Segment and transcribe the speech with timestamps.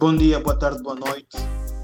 [0.00, 1.36] Bom dia, boa tarde, boa noite,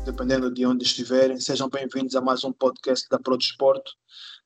[0.06, 1.38] dependendo de onde estiverem.
[1.38, 3.92] Sejam bem-vindos a mais um podcast da Pro Desporto.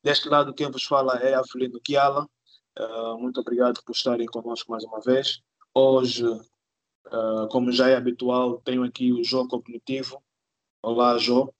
[0.02, 2.28] Deste lado, quem vos fala é Avelino Kiala.
[2.76, 5.40] Uh, muito obrigado por estarem conosco mais uma vez.
[5.72, 10.20] Hoje, uh, como já é habitual, tenho aqui o João Cognitivo.
[10.82, 11.54] Olá, João.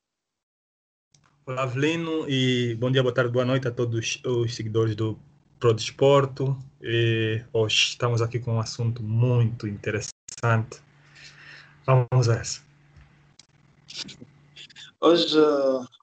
[1.47, 5.17] Olá, Avelino, e bom dia, boa tarde, boa noite a todos os seguidores do
[5.61, 6.59] Pro Desporto.
[6.83, 10.90] E hoje estamos aqui com um assunto muito interessante
[11.87, 12.63] Vamos a essa.
[15.01, 15.37] Hoje,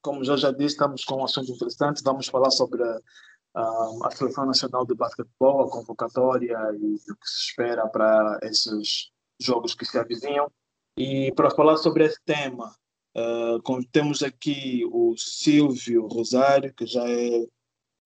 [0.01, 2.03] como já já disse, estamos com um assunto interessante.
[2.03, 3.61] Vamos falar sobre a,
[4.03, 9.75] a Seleção Nacional de Basquetebol, a convocatória e o que se espera para esses jogos
[9.75, 10.51] que se avizinham.
[10.97, 12.75] E para falar sobre esse tema,
[13.15, 17.45] uh, temos aqui o Silvio Rosário, que já é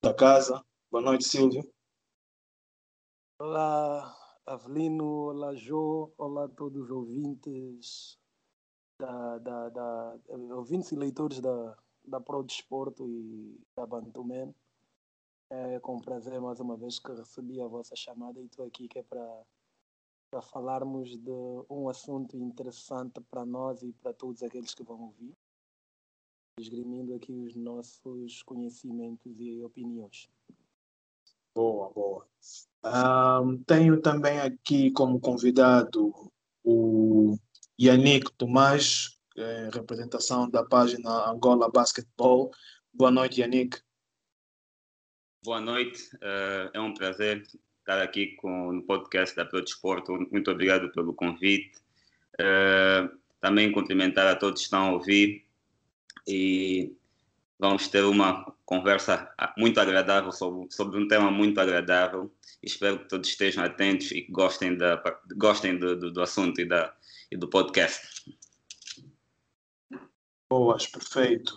[0.04, 0.62] da casa.
[0.92, 1.64] Boa noite, Silvio.
[3.40, 4.14] Olá,
[4.46, 8.18] Avelino, olá Jô, olá a todos os ouvintes,
[9.00, 10.20] da, da, da,
[10.56, 14.54] ouvintes e leitores da, da Pro Desporto e da Bantuman.
[15.50, 19.00] É com prazer mais uma vez que recebi a vossa chamada e estou aqui que
[19.00, 19.44] é para,
[20.32, 25.38] para falarmos de um assunto interessante para nós e para todos aqueles que vão ouvir,
[26.60, 30.28] esgrimindo aqui os nossos conhecimentos e opiniões.
[31.54, 32.28] Boa, boa.
[32.84, 36.14] Um, tenho também aqui como convidado
[36.64, 37.38] o
[37.80, 42.52] Yannick Tomás, é, representação da página Angola Basketball.
[42.94, 43.80] Boa noite, Yannick.
[45.44, 47.44] Boa noite, uh, é um prazer
[47.80, 49.64] estar aqui com podcast da Pro.
[50.32, 51.72] Muito obrigado pelo convite.
[52.40, 55.46] Uh, também cumprimentar a todos que estão a ouvir
[56.28, 56.96] e
[57.62, 62.34] vamos ter uma conversa muito agradável sobre, sobre um tema muito agradável.
[62.62, 65.02] Espero que todos estejam atentos e gostem, da,
[65.38, 66.92] gostem do, do, do assunto e, da,
[67.32, 68.36] e do podcast.
[70.50, 71.56] Boas, perfeito.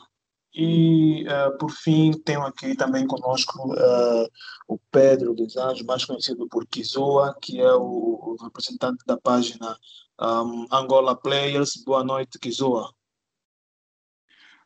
[0.54, 4.28] E, uh, por fim, tenho aqui também conosco uh,
[4.69, 5.54] o Pedro dos
[5.86, 9.76] mais conhecido por Kizoa, que é o, o representante da página
[10.21, 11.82] um, Angola Players.
[11.82, 12.94] Boa noite, Kizoa.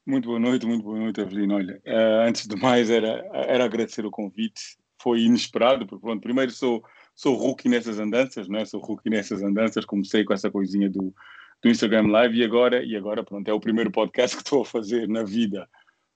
[0.08, 1.56] Muito boa noite, muito boa noite, Evelina.
[1.56, 4.78] Olha, uh, antes de mais, era, era agradecer o convite.
[5.02, 6.82] Foi inesperado, porque pronto, primeiro sou,
[7.14, 8.64] sou rookie nessas andanças, né?
[8.64, 11.14] sou rookie nessas andanças, comecei com essa coisinha do,
[11.62, 14.64] do Instagram Live e agora, e agora, pronto, é o primeiro podcast que estou a
[14.64, 15.68] fazer na vida.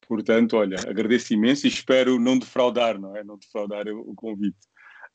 [0.09, 3.22] Portanto, olha, agradeço imenso e espero não defraudar, não é?
[3.22, 4.56] Não defraudar o convite.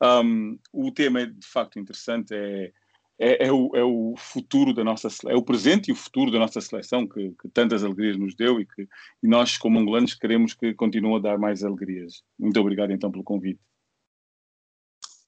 [0.00, 2.70] Um, o tema é de facto interessante, é
[3.18, 6.38] é, é, o, é o futuro da nossa é o presente e o futuro da
[6.38, 8.82] nossa seleção que, que tantas alegrias nos deu e que
[9.22, 12.22] e nós como angolanos queremos que continue a dar mais alegrias.
[12.38, 13.60] Muito obrigado então pelo convite.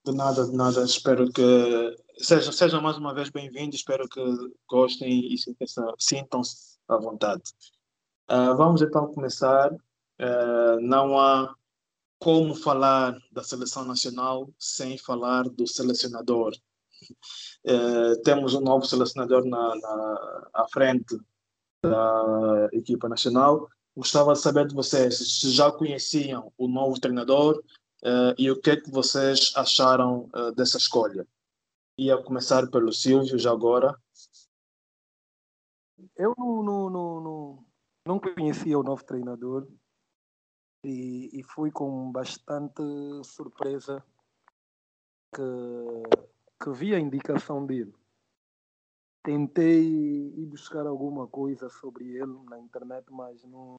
[0.06, 0.82] De nada, de nada.
[0.84, 1.96] Espero que
[2.52, 3.76] sejam, mais uma vez bem-vindos.
[3.76, 4.22] Espero que
[4.68, 5.36] gostem e
[5.98, 7.42] sintam-se à vontade.
[8.30, 9.70] Uh, vamos então começar.
[9.72, 11.54] Uh, não há
[12.18, 16.52] como falar da seleção nacional sem falar do selecionador.
[17.64, 21.18] Uh, temos um novo selecionador na, na, à frente
[21.82, 23.68] da equipa nacional.
[23.96, 27.62] Gostava de saber de vocês se já conheciam o novo treinador
[28.02, 31.26] uh, e o que é que vocês acharam uh, dessa escolha.
[31.98, 33.98] Ia começar pelo Silvio já agora.
[36.16, 37.64] Eu não, não, não,
[38.06, 39.66] não conhecia o novo treinador
[40.84, 42.82] e, e fui com bastante
[43.24, 44.02] surpresa
[45.34, 45.42] que
[46.62, 47.94] que vi a indicação dele.
[49.22, 53.76] Tentei ir buscar alguma coisa sobre ele na internet, mas não.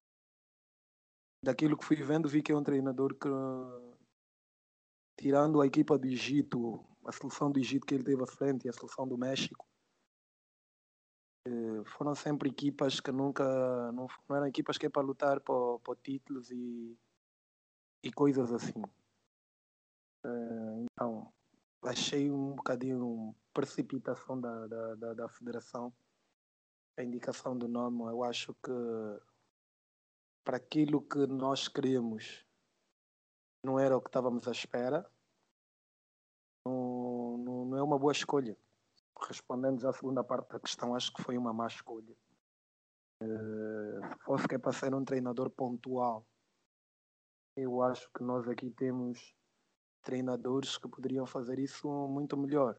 [1.43, 3.27] Daquilo que fui vendo, vi que é um treinador que,
[5.17, 8.69] tirando a equipa do Egito, a seleção do Egito que ele teve à frente e
[8.69, 9.65] a seleção do México,
[11.47, 13.43] eh, foram sempre equipas que nunca.
[13.91, 16.95] Não, eram equipas que é para lutar por, por títulos e,
[18.03, 18.83] e coisas assim.
[20.23, 21.33] Eh, então,
[21.83, 25.93] achei um bocadinho precipitação da, da, da, da federação
[26.97, 28.03] a indicação do nome.
[28.03, 28.71] Eu acho que
[30.43, 32.45] para aquilo que nós queremos
[33.63, 35.09] não era o que estávamos à espera.
[36.65, 38.57] Não, não, não é uma boa escolha.
[39.27, 42.15] Respondendo à segunda parte da questão, acho que foi uma má escolha.
[43.21, 46.25] Uh, se fosse que é para ser um treinador pontual,
[47.55, 49.35] eu acho que nós aqui temos
[50.01, 52.77] treinadores que poderiam fazer isso muito melhor.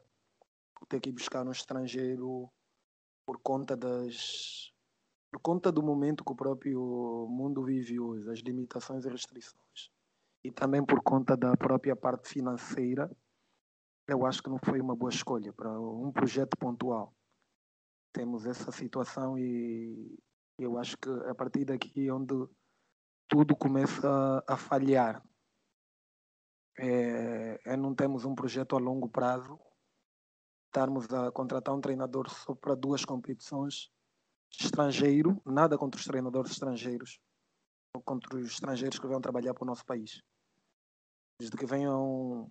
[0.89, 2.51] Ter que buscar um estrangeiro
[3.25, 4.73] por conta das
[5.31, 9.91] por conta do momento que o próprio mundo vive hoje, as limitações e restrições,
[10.45, 13.11] e também por conta da própria parte financeira,
[14.07, 17.15] eu acho que não foi uma boa escolha para um projeto pontual.
[18.13, 20.19] temos essa situação e
[20.59, 22.35] eu acho que a partir daqui é onde
[23.27, 25.23] tudo começa a falhar.
[26.79, 29.59] É, é não temos um projeto a longo prazo,
[30.67, 33.91] estarmos a contratar um treinador só para duas competições,
[34.51, 37.21] estrangeiro, nada contra os treinadores estrangeiros,
[37.95, 40.23] ou contra os estrangeiros que vêm trabalhar para o nosso país.
[41.39, 42.51] Desde que venham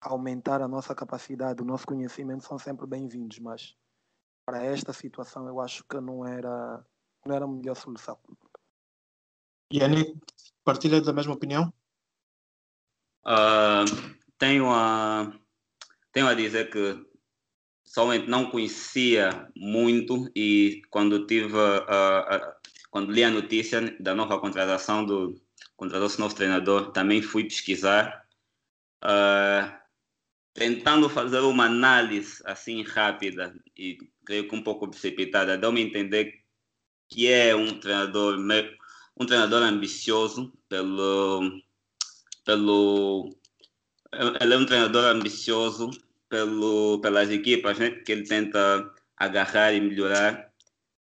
[0.00, 3.76] aumentar a nossa capacidade, o nosso conhecimento, são sempre bem-vindos, mas
[4.44, 6.86] para esta situação eu acho que não era,
[7.24, 8.18] não era a melhor solução.
[9.72, 10.16] Yannick,
[10.62, 11.72] partilha da mesma opinião?
[13.26, 15.32] Uh, tenho, a,
[16.12, 17.04] tenho a dizer que
[17.84, 22.56] somente não conhecia muito e quando tive a,
[22.90, 25.34] quando li a notícia da nova contratação do
[25.76, 28.24] contratou-se novo treinador também fui pesquisar.
[29.04, 29.76] Uh,
[30.54, 36.32] tentando fazer uma análise assim rápida e creio que um pouco precipitada deu-me a entender
[37.08, 38.38] que é um treinador
[39.18, 41.60] um treinador ambicioso pelo
[42.46, 43.36] pelo
[44.40, 45.90] ele é um treinador ambicioso
[46.28, 50.50] pelo pelas equipas né, que ele tenta agarrar e melhorar.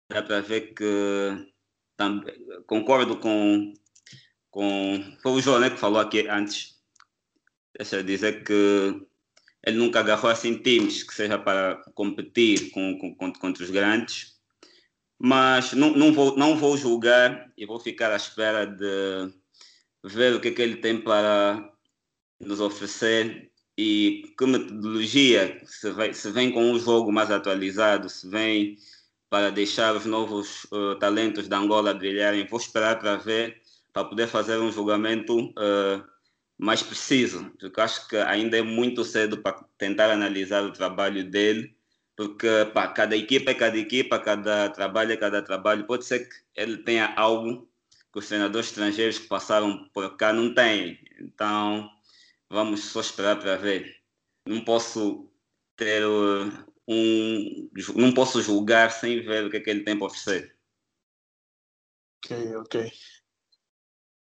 [0.09, 1.53] Dá para ver que
[1.97, 2.23] tam,
[2.67, 3.75] concordo com
[4.51, 6.81] com foi o João né, que falou aqui antes.
[7.77, 9.03] Deixa eu dizer que
[9.65, 14.33] ele nunca agarrou assim times que seja para competir com, com, contra os grandes.
[15.19, 19.33] Mas não, não, vou, não vou julgar e vou ficar à espera de
[20.03, 21.73] ver o que, é que ele tem para
[22.41, 28.77] nos oferecer e que metodologia se, se vem com um jogo mais atualizado, se vem
[29.31, 32.47] para deixar os novos uh, talentos da Angola brilharem.
[32.47, 33.63] Vou esperar para ver,
[33.93, 36.05] para poder fazer um julgamento uh,
[36.59, 41.75] mais preciso, porque acho que ainda é muito cedo para tentar analisar o trabalho dele
[42.17, 45.87] porque pá, cada equipa é cada equipa, cada trabalho é cada trabalho.
[45.87, 47.69] Pode ser que ele tenha algo
[48.13, 50.99] que os treinadores estrangeiros que passaram por cá não têm.
[51.19, 51.89] Então,
[52.49, 53.97] vamos só esperar para ver.
[54.47, 55.33] Não posso
[55.77, 57.71] ter uh, um.
[57.97, 60.57] Não posso julgar sem ver o que, é que ele tem para oferecer.
[62.25, 62.93] Ok, ok.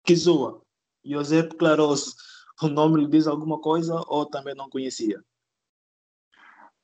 [0.05, 0.63] Kizua,
[1.05, 2.15] José Claroso,
[2.63, 5.23] o nome lhe diz alguma coisa ou também não conhecia?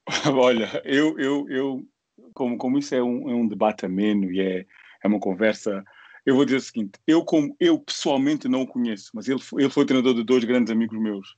[0.36, 1.88] Olha, eu, eu, eu
[2.34, 4.66] como, como isso é um, é um debate ameno e é,
[5.02, 5.84] é uma conversa,
[6.24, 9.70] eu vou dizer o seguinte: eu, como, eu pessoalmente não o conheço, mas ele, ele
[9.70, 11.36] foi treinador de dois grandes amigos meus,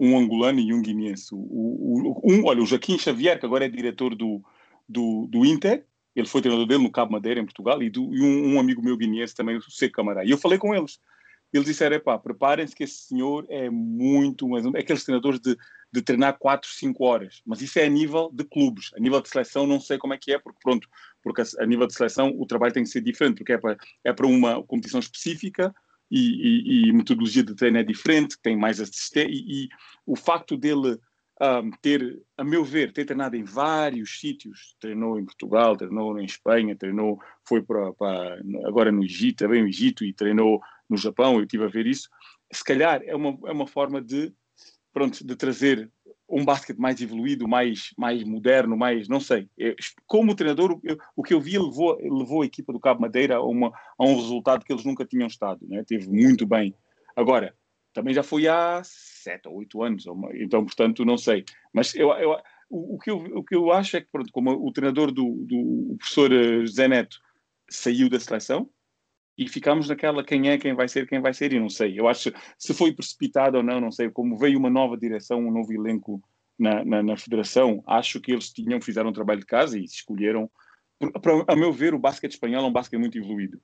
[0.00, 1.34] um angolano e um guineense.
[1.34, 4.42] O, o, um, olha, o Joaquim Xavier, que agora é diretor do,
[4.88, 5.84] do, do Inter,
[6.14, 8.82] ele foi treinador dele no Cabo Madeira, em Portugal, e, do, e um, um, amigo
[8.82, 10.24] meu guineense também, o Seco Camará.
[10.24, 10.98] E eu falei com eles.
[11.52, 15.56] Eles disseram: pá, preparem-se que esse senhor é muito, mas é aqueles treinadores de
[15.96, 17.42] de treinar 4, 5 horas.
[17.46, 18.90] Mas isso é a nível de clubes.
[18.94, 20.88] A nível de seleção não sei como é que é, porque pronto,
[21.26, 24.12] porque a, nível de seleção o trabalho tem que ser diferente, porque é para, é
[24.12, 25.74] para uma competição específica
[26.08, 29.68] e, e, e metodologia de treino é diferente, tem mais assistência e, e,
[30.06, 31.00] o facto dele
[31.42, 36.24] um, ter, a meu ver, ter treinado em vários sítios, treinou em Portugal, treinou em
[36.24, 41.34] Espanha, treinou, foi para, para agora no Egito, também no Egito e treinou no Japão,
[41.34, 42.08] eu estive a ver isso,
[42.52, 44.32] se calhar é uma, é uma forma de
[44.92, 45.90] pronto, de trazer
[46.28, 49.48] um basquete mais evoluído, mais, mais moderno, mais, não sei.
[50.06, 53.42] Como treinador, eu, o que eu vi levou, levou a equipa do Cabo Madeira a,
[53.42, 55.84] uma, a um resultado que eles nunca tinham estado, né?
[55.86, 56.74] teve muito bem.
[57.14, 57.54] Agora,
[57.92, 60.04] também já foi há sete ou oito anos,
[60.34, 61.44] então, portanto, não sei.
[61.72, 62.36] Mas eu, eu,
[62.68, 65.44] o, o, que eu, o que eu acho é que, pronto, como o treinador do,
[65.46, 67.18] do professor eh, José Neto
[67.70, 68.68] saiu da seleção,
[69.36, 71.98] e ficámos naquela quem é, quem vai ser, quem vai ser, e não sei.
[71.98, 74.10] Eu acho se foi precipitado ou não, não sei.
[74.10, 76.22] Como veio uma nova direção, um novo elenco
[76.58, 80.50] na, na, na federação, acho que eles tinham, fizeram um trabalho de casa e escolheram.
[81.46, 83.60] a meu ver, o basquete espanhol é um basquete muito evoluído.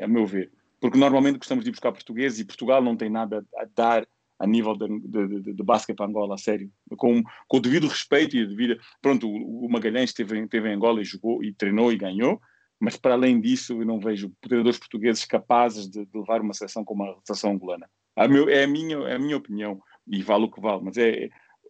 [0.00, 0.50] A meu ver.
[0.80, 4.74] Porque normalmente gostamos de buscar portugueses e Portugal não tem nada a dar a nível
[4.74, 6.72] de, de, de, de basquete para Angola, a sério.
[6.96, 8.80] Com, com o devido respeito e devido.
[9.00, 12.40] Pronto, o, o Magalhães esteve, esteve em Angola e jogou e treinou e ganhou
[12.82, 16.84] mas para além disso eu não vejo treinadores portugueses capazes de, de levar uma seleção
[16.84, 17.88] como a seleção angolana.
[18.16, 20.96] A meu, é, a minha, é a minha opinião e vale o que vale, mas
[20.98, 21.28] é,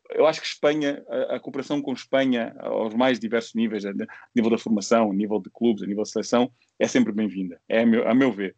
[0.09, 3.93] eu acho que Espanha, a, a cooperação com Espanha aos mais diversos níveis, a,
[4.35, 7.83] nível da formação, a nível de clubes, a nível de seleção, é sempre bem-vinda, é
[7.83, 8.57] a meu, a meu ver.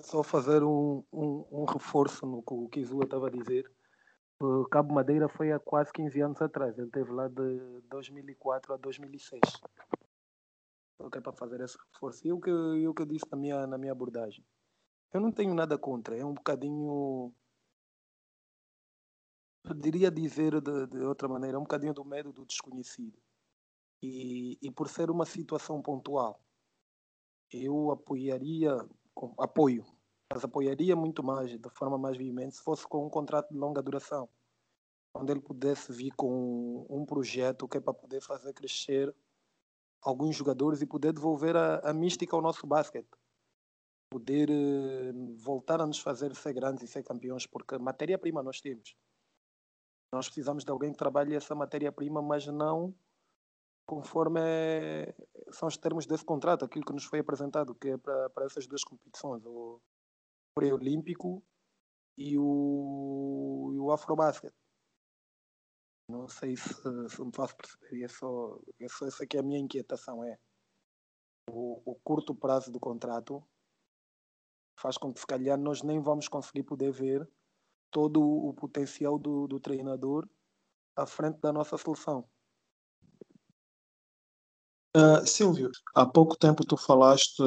[0.00, 3.64] Só fazer um, um, um reforço no que o Kizua estava a dizer.
[4.38, 8.76] O Cabo Madeira foi há quase 15 anos atrás, ele esteve lá de 2004 a
[8.76, 9.40] 2006
[11.08, 12.26] que é para fazer esse reforço.
[12.26, 14.44] E o que, o que eu disse na minha, na minha abordagem.
[15.12, 17.32] Eu não tenho nada contra, é um bocadinho.
[19.64, 23.18] Eu diria dizer de, de outra maneira, é um bocadinho do medo do desconhecido.
[24.02, 26.42] E, e por ser uma situação pontual,
[27.52, 28.76] eu apoiaria,
[29.38, 29.84] apoio,
[30.32, 33.82] mas apoiaria muito mais, de forma mais veemente, se fosse com um contrato de longa
[33.82, 34.28] duração,
[35.14, 39.14] onde ele pudesse vir com um projeto que é para poder fazer crescer
[40.02, 43.08] alguns jogadores e poder devolver a, a mística ao nosso basquete.
[44.10, 48.96] Poder uh, voltar a nos fazer ser grandes e ser campeões, porque matéria-prima nós temos.
[50.12, 52.94] Nós precisamos de alguém que trabalhe essa matéria-prima, mas não
[53.90, 55.12] conforme é,
[55.50, 58.64] são os termos desse contrato, aquilo que nos foi apresentado, que é para, para essas
[58.64, 59.80] duas competições, o
[60.54, 61.42] pré-olímpico
[62.16, 64.54] e o, e o afrobasket.
[66.10, 69.42] Não sei se, se me faço perceber, é só, é só essa que é a
[69.42, 70.36] minha inquietação, é
[71.48, 73.42] o, o curto prazo do contrato
[74.76, 77.28] faz com que se calhar nós nem vamos conseguir poder ver
[77.90, 80.28] todo o potencial do, do treinador
[80.96, 82.28] à frente da nossa seleção.
[84.96, 87.42] Uh, Silvio, há pouco tempo tu falaste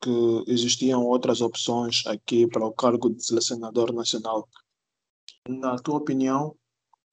[0.00, 4.48] que existiam outras opções aqui para o cargo de selecionador nacional.
[5.48, 6.56] Na tua opinião,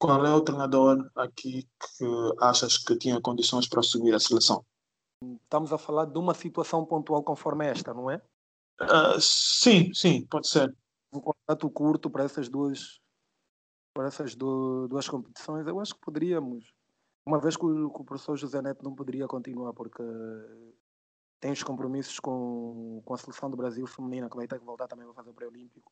[0.04, 2.04] qual é o treinador aqui que
[2.38, 4.62] achas que tinha condições para assumir a seleção?
[5.42, 8.20] Estamos a falar de uma situação pontual conforme esta, não é?
[8.82, 10.76] Uh, sim, sim, pode ser.
[11.10, 13.00] Um contrato curto para essas duas,
[13.94, 16.74] para essas do, duas competições, eu acho que poderíamos.
[17.24, 20.02] Uma vez que o, que o, professor José Neto não poderia continuar porque
[21.40, 24.86] tem os compromissos com, com a seleção do Brasil feminina, que vai ter que voltar
[24.86, 25.90] também para fazer o pré-olímpico.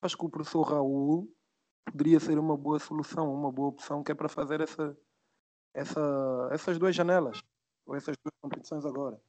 [0.00, 1.30] Acho que o professor Raul
[1.84, 4.96] poderia ser uma boa solução, uma boa opção, que é para fazer essa,
[5.74, 7.42] essa, essas duas janelas,
[7.86, 9.20] ou essas duas competições agora,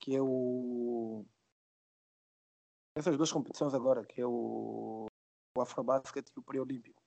[0.00, 1.24] que é o.
[2.96, 5.06] Essas duas competições agora, que é o,
[5.56, 7.02] o Afrobasket e o Pré-Olímpico.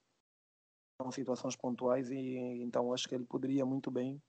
[1.02, 4.22] São situações pontuais e então acho que ele poderia muito bem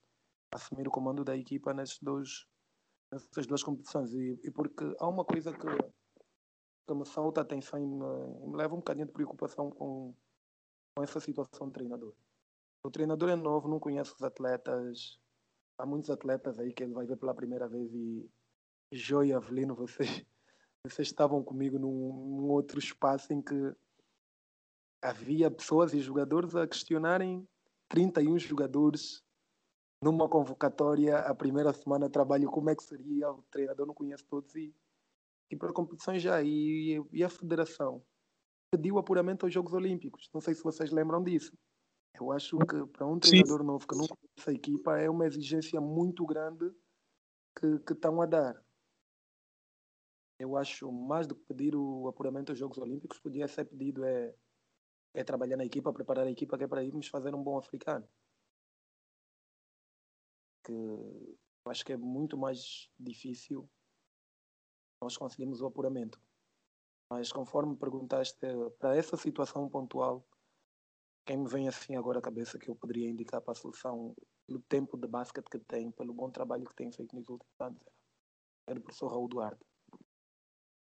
[0.55, 2.47] assumir o comando da equipa nesses dois,
[3.13, 4.13] nessas duas competições.
[4.13, 5.67] E, e porque há uma coisa que,
[6.87, 10.15] que me salta a atenção e me, me leva um bocadinho de preocupação com,
[10.95, 12.15] com essa situação de treinador.
[12.83, 15.19] O treinador é novo, não conhece os atletas.
[15.79, 18.29] Há muitos atletas aí que ele vai ver pela primeira vez e
[18.93, 20.09] Joia Avelino, vocês,
[20.85, 23.75] vocês estavam comigo num, num outro espaço em que
[25.03, 27.49] havia pessoas e jogadores a questionarem
[27.89, 29.23] 31 jogadores
[30.03, 34.25] numa convocatória a primeira semana de trabalho, como é que seria, o treinador não conhece
[34.25, 34.75] todos e,
[35.51, 38.03] e para competições já, e, e a federação
[38.71, 40.31] pediu apuramento aos Jogos Olímpicos.
[40.33, 41.53] Não sei se vocês lembram disso.
[42.15, 43.67] Eu acho que para um treinador Sim.
[43.67, 46.71] novo que não conhece a equipa é uma exigência muito grande
[47.59, 48.65] que, que estão a dar.
[50.39, 54.35] Eu acho mais do que pedir o apuramento aos Jogos Olímpicos, podia ser pedido é,
[55.15, 58.09] é trabalhar na equipa, preparar a equipa que é para irmos fazer um bom africano.
[60.65, 63.69] Que eu acho que é muito mais difícil
[65.03, 66.21] nós conseguirmos o apuramento.
[67.11, 68.39] Mas conforme perguntaste,
[68.79, 70.25] para essa situação pontual,
[71.27, 74.15] quem me vem assim agora à cabeça que eu poderia indicar para a solução,
[74.47, 77.81] pelo tempo de basquete que tem, pelo bom trabalho que tem feito nos últimos anos,
[78.67, 79.61] era o professor Raul Duarte.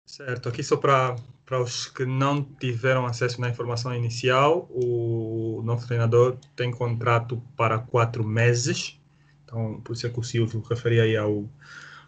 [0.06, 1.16] Certo, aqui só para,
[1.46, 7.80] para os que não tiveram acesso na informação inicial, o nosso treinador tem contrato para
[7.80, 9.00] quatro meses,
[9.44, 11.50] então por isso é que o Silvio referia aí ao,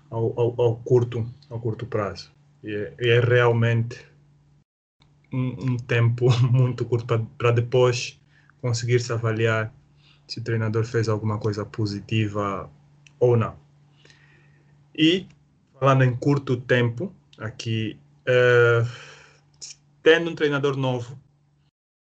[0.10, 2.36] ao, ao, ao curto, ao curto prazo.
[2.66, 4.04] E é, é realmente
[5.32, 7.06] um, um, tempo muito curto
[7.38, 8.20] para depois
[8.60, 9.72] conseguir se avaliar
[10.28, 12.68] se o treinador fez alguma coisa positiva
[13.20, 13.56] ou não.
[14.98, 15.28] E
[15.80, 18.90] falando em curto tempo, aqui uh,
[20.02, 21.16] tendo um treinador novo,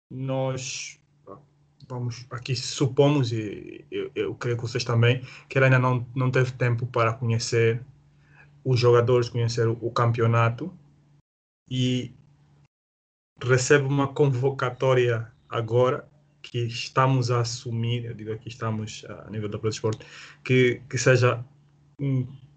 [0.09, 1.00] nós
[1.88, 6.31] vamos aqui supomos e eu, eu, creio que vocês também que ele ainda não não
[6.31, 7.83] teve tempo para conhecer
[8.64, 10.73] os jogadores conhecer o, campeonato
[11.69, 12.12] e
[13.42, 16.09] recebe uma convocatória agora
[16.40, 20.04] que estamos a assumir, eu digo aqui estamos a nível da Prodesporto,
[20.45, 21.45] que, que seja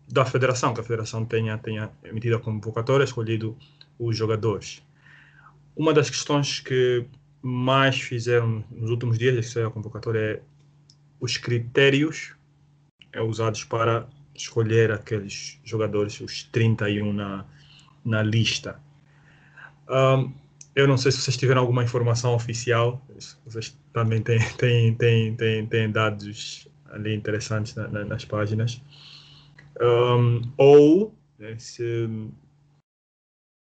[0.08, 3.58] da federação, que a federação tenha, tenha emitido a convocatória, escolhido
[3.98, 4.84] os jogadores.
[5.76, 7.06] Uma das questões que
[7.42, 10.42] mais fizeram nos últimos dias, que saiu a convocatória, é
[11.20, 12.36] os critérios
[13.12, 17.46] é usados para escolher aqueles jogadores, os 31 na,
[18.04, 18.80] na lista.
[19.90, 20.34] Um,
[20.76, 23.02] eu não sei se vocês tiveram alguma informação oficial,
[23.46, 28.82] vocês também têm, têm, têm, têm, têm dados ali interessantes na, na, nas páginas.
[29.82, 32.10] Um, ou né, se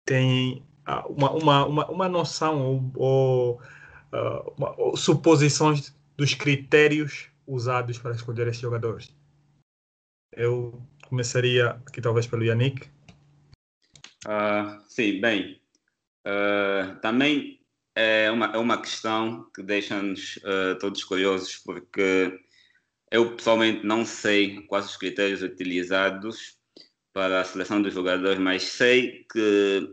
[0.06, 0.62] tem
[1.08, 3.60] uma, uma, uma, uma noção ou, ou,
[4.12, 9.10] uh, uma, ou suposições dos critérios usados para escolher esses jogadores.
[10.38, 12.88] Eu começaria aqui talvez pelo Yannick.
[14.24, 15.60] Uh, sim, bem.
[16.24, 17.60] Uh, também
[17.96, 22.38] é uma, é uma questão que deixa-nos uh, todos curiosos, porque
[23.10, 26.56] eu pessoalmente não sei quais os critérios utilizados
[27.12, 29.92] para a seleção dos jogadores, mas sei que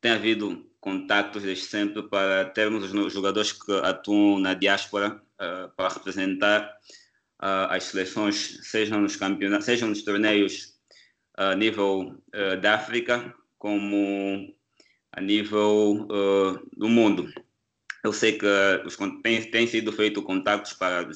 [0.00, 5.94] tem havido contactos desde sempre para termos os jogadores que atuam na diáspora uh, para
[5.94, 6.78] representar
[7.40, 10.74] as seleções, sejam nos campeonatos, sejam nos torneios
[11.36, 14.54] a nível uh, da África, como
[15.12, 16.06] a nível
[16.76, 17.32] do mundo.
[18.04, 18.46] Eu sei que
[18.86, 21.08] os, tem, tem sido feito contactos para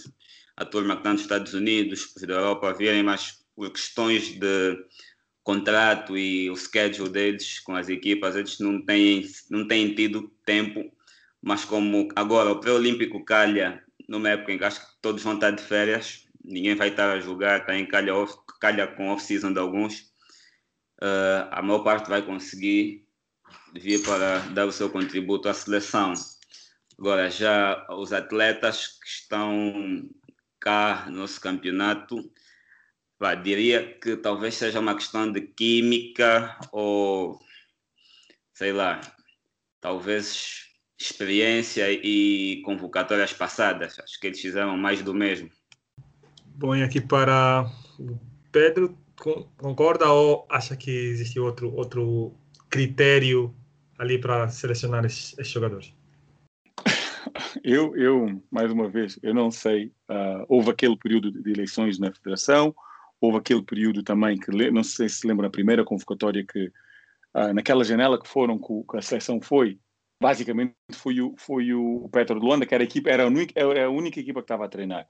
[0.57, 4.79] a turma que está nos Estados Unidos, os da Europa virem, mas por questões de
[5.43, 10.91] contrato e o schedule deles com as equipas, eles não têm, não têm tido tempo,
[11.41, 15.51] mas como agora o pré-olímpico calha numa época em que acho que todos vão estar
[15.51, 19.59] de férias, ninguém vai estar a jogar, está em calha, off, calha com off-season de
[19.59, 20.01] alguns,
[21.03, 23.07] uh, a maior parte vai conseguir
[23.75, 26.15] vir para dar o seu contributo à seleção.
[26.99, 30.09] Agora, já os atletas que estão
[30.61, 32.17] cá no nosso campeonato,
[33.19, 37.39] Pá, diria que talvez seja uma questão de química ou
[38.53, 39.01] sei lá,
[39.81, 40.64] talvez
[40.99, 43.99] experiência e convocatórias passadas.
[43.99, 45.51] Acho que eles fizeram mais do mesmo.
[46.47, 48.19] Bom, e aqui para o
[48.53, 48.97] Pedro,
[49.57, 52.33] concorda ou acha que existe outro, outro
[52.71, 53.55] critério
[53.99, 55.93] ali para selecionar esses, esses jogadores?
[57.63, 59.87] Eu, eu, mais uma vez, eu não sei.
[60.09, 62.75] Uh, houve aquele período de eleições na Federação,
[63.25, 66.67] Houve aquele período também que, não sei se se lembra, a primeira convocatória que,
[67.35, 69.79] uh, naquela janela que foram, que a seleção foi,
[70.25, 73.53] basicamente foi o, foi o Petro de Luanda, que era a, equipa, era, a única,
[73.61, 75.07] era a única equipa que estava a treinar.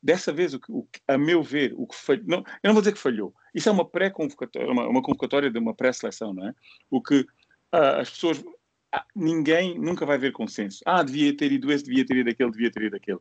[0.00, 2.92] Dessa vez, o o, a meu ver, o que falhou, não, eu não vou dizer
[2.92, 6.54] que falhou, isso é uma pré-convocatória, uma, uma, convocatória de uma pré-seleção, não é?
[6.88, 7.22] O que
[7.74, 8.44] uh, as pessoas,
[8.94, 10.78] ah, ninguém nunca vai ver consenso.
[10.86, 13.18] Ah, devia ter ido esse, devia ter ido aquele, devia ter ido aquele.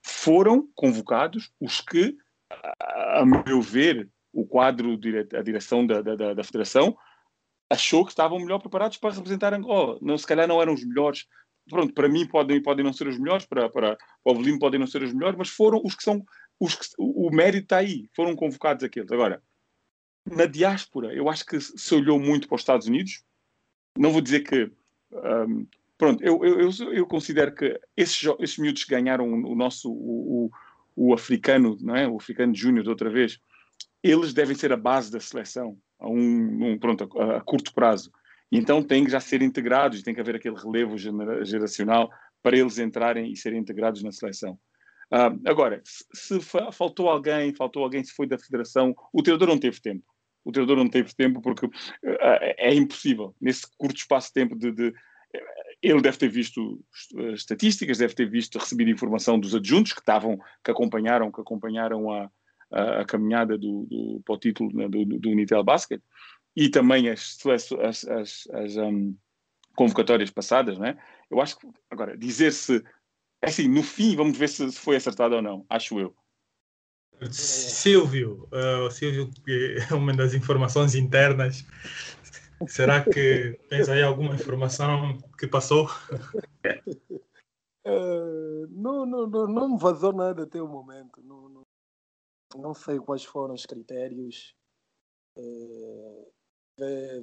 [0.00, 2.16] Foram convocados os que
[2.80, 4.96] a meu ver, o quadro,
[5.36, 6.96] a direção da, da, da federação
[7.70, 9.98] achou que estavam melhor preparados para representar Angola.
[10.00, 11.26] Não, se calhar não eram os melhores.
[11.68, 14.80] Pronto, para mim podem, podem não ser os melhores, para, para, para o Avelino podem
[14.80, 16.24] não ser os melhores, mas foram os que são.
[16.60, 19.12] Os que, o mérito está aí, foram convocados aqueles.
[19.12, 19.40] Agora,
[20.26, 23.22] na diáspora, eu acho que se olhou muito para os Estados Unidos.
[23.96, 24.70] Não vou dizer que.
[25.12, 29.90] Um, pronto, eu, eu, eu, eu, considero que esses, esses miúdos ganharam o nosso.
[29.90, 30.50] O, o,
[31.10, 32.08] o africano, não é?
[32.08, 33.38] o africano júnior outra vez,
[34.02, 38.10] eles devem ser a base da seleção a, um, um pronto, a, a, curto prazo.
[38.50, 40.96] E então têm que já ser integrados, tem que haver aquele relevo
[41.44, 42.10] geracional
[42.42, 44.58] para eles entrarem e serem integrados na seleção.
[45.12, 46.40] Uh, agora, se, se
[46.72, 50.04] faltou alguém, faltou alguém, se foi da federação, o treinador não teve tempo.
[50.44, 54.70] O treinador não teve tempo porque uh, é impossível, nesse curto espaço de tempo, de,
[54.72, 54.94] de
[55.82, 56.82] ele deve ter visto
[57.34, 62.30] estatísticas, deve ter visto, recebido informação dos adjuntos que estavam, que acompanharam, que acompanharam a,
[62.70, 66.00] a, a caminhada do, do, para o título né, do, do Unitel Basket
[66.56, 69.16] e também as, as, as, as um,
[69.76, 70.98] convocatórias passadas, não é?
[71.30, 72.82] Eu acho que, agora, dizer se,
[73.42, 76.14] é assim, no fim, vamos ver se foi acertado ou não, acho eu.
[77.30, 81.66] Silvio, uh, Silvio, que é uma das informações internas
[82.66, 85.88] Será que tens aí alguma informação que passou?
[87.86, 91.22] Uh, não, não, não, não me vazou nada até o momento.
[91.22, 91.48] Não,
[92.56, 94.54] não, sei quais foram os critérios.
[95.36, 96.32] Uh,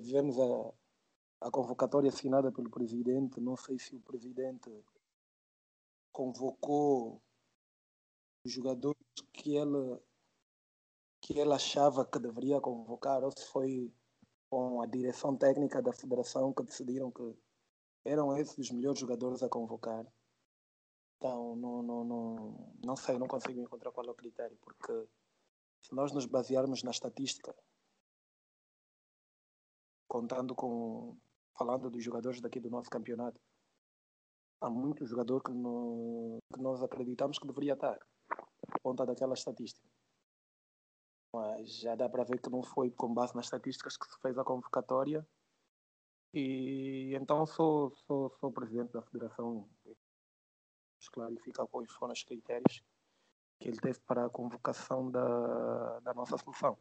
[0.01, 3.39] vemos a, a convocatória assinada pelo presidente.
[3.39, 4.69] Não sei se o presidente
[6.11, 7.21] convocou
[8.45, 9.01] os jogadores
[9.33, 9.99] que ele,
[11.21, 13.91] que ele achava que deveria convocar ou se foi
[14.49, 17.35] com a direção técnica da federação que decidiram que
[18.05, 20.05] eram esses os melhores jogadores a convocar.
[21.17, 25.07] Então, não, não, não, não sei, não consigo encontrar qual é o critério, porque
[25.81, 27.55] se nós nos basearmos na estatística,
[30.07, 31.17] contando com,
[31.57, 33.39] falando dos jogadores daqui do nosso campeonato,
[34.61, 37.99] há muito jogador que, no, que nós acreditamos que deveria estar,
[38.83, 39.87] ponta daquela estatística
[41.35, 44.37] mas já dá para ver que não foi com base nas estatísticas que se fez
[44.37, 45.27] a convocatória.
[46.33, 49.67] E então sou, sou, sou presidente da federação.
[51.09, 52.83] Clarificar quais foram os critérios
[53.59, 56.77] que ele teve para a convocação da, da nossa seleção.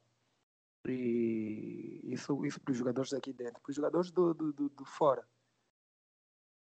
[0.86, 3.60] E isso, isso para os jogadores daqui dentro.
[3.60, 5.26] Para os jogadores do, do, do, do fora,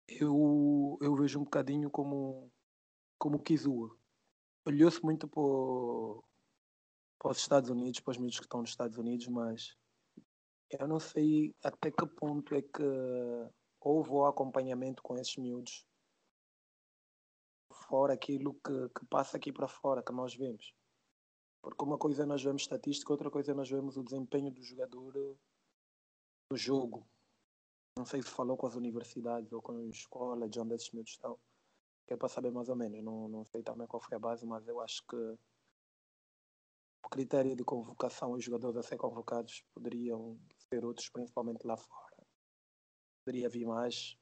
[0.08, 2.50] eu, eu vejo um bocadinho como,
[3.18, 3.96] como Kizua.
[4.64, 6.28] Olhou-se muito para
[7.18, 9.76] para os Estados Unidos, para os miúdos que estão nos Estados Unidos, mas
[10.70, 12.82] eu não sei até que ponto é que
[13.80, 15.84] houve o acompanhamento com esses miúdos
[17.88, 20.74] fora aquilo que, que passa aqui para fora, que nós vemos.
[21.62, 24.62] Porque uma coisa é nós vemos estatística, outra coisa é nós vemos o desempenho do
[24.62, 25.14] jogador
[26.50, 27.06] no jogo.
[27.96, 31.12] Não sei se falou com as universidades ou com as escolas de onde esses miúdos
[31.12, 31.38] estão,
[32.06, 33.02] que é para saber mais ou menos.
[33.02, 35.16] Não, não sei também qual foi a base, mas eu acho que
[37.04, 40.38] o critério de convocação os jogadores a ser convocados poderiam
[40.70, 42.26] ser outros, principalmente lá fora.
[43.24, 44.16] Poderia vir mais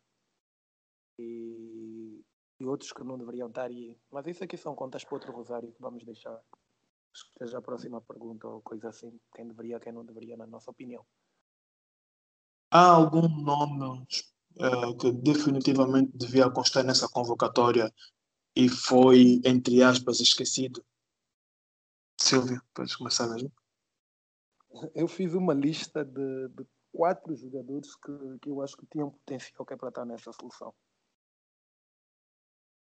[1.18, 2.24] e,
[2.58, 3.96] e outros que não deveriam estar aí.
[4.10, 6.40] Mas isso aqui são contas para outro rosário que vamos deixar.
[7.38, 9.18] Seja a próxima pergunta ou coisa assim.
[9.34, 11.04] Quem deveria, quem não deveria, na nossa opinião.
[12.70, 14.06] Há algum nome
[14.56, 17.92] uh, que definitivamente devia constar nessa convocatória
[18.54, 20.84] e foi, entre aspas, esquecido?
[22.18, 23.52] Silvio, podes começar mesmo.
[24.94, 29.64] Eu fiz uma lista de, de quatro jogadores que, que eu acho que tinham potencial
[29.64, 30.74] que é para estar nessa solução.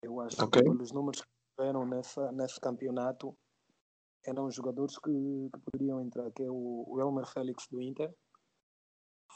[0.05, 0.61] Eu acho okay.
[0.61, 3.35] que pelos números que tiveram nessa, nesse campeonato
[4.23, 8.15] eram jogadores que, que poderiam entrar, que é o, o Elmer Félix do Inter,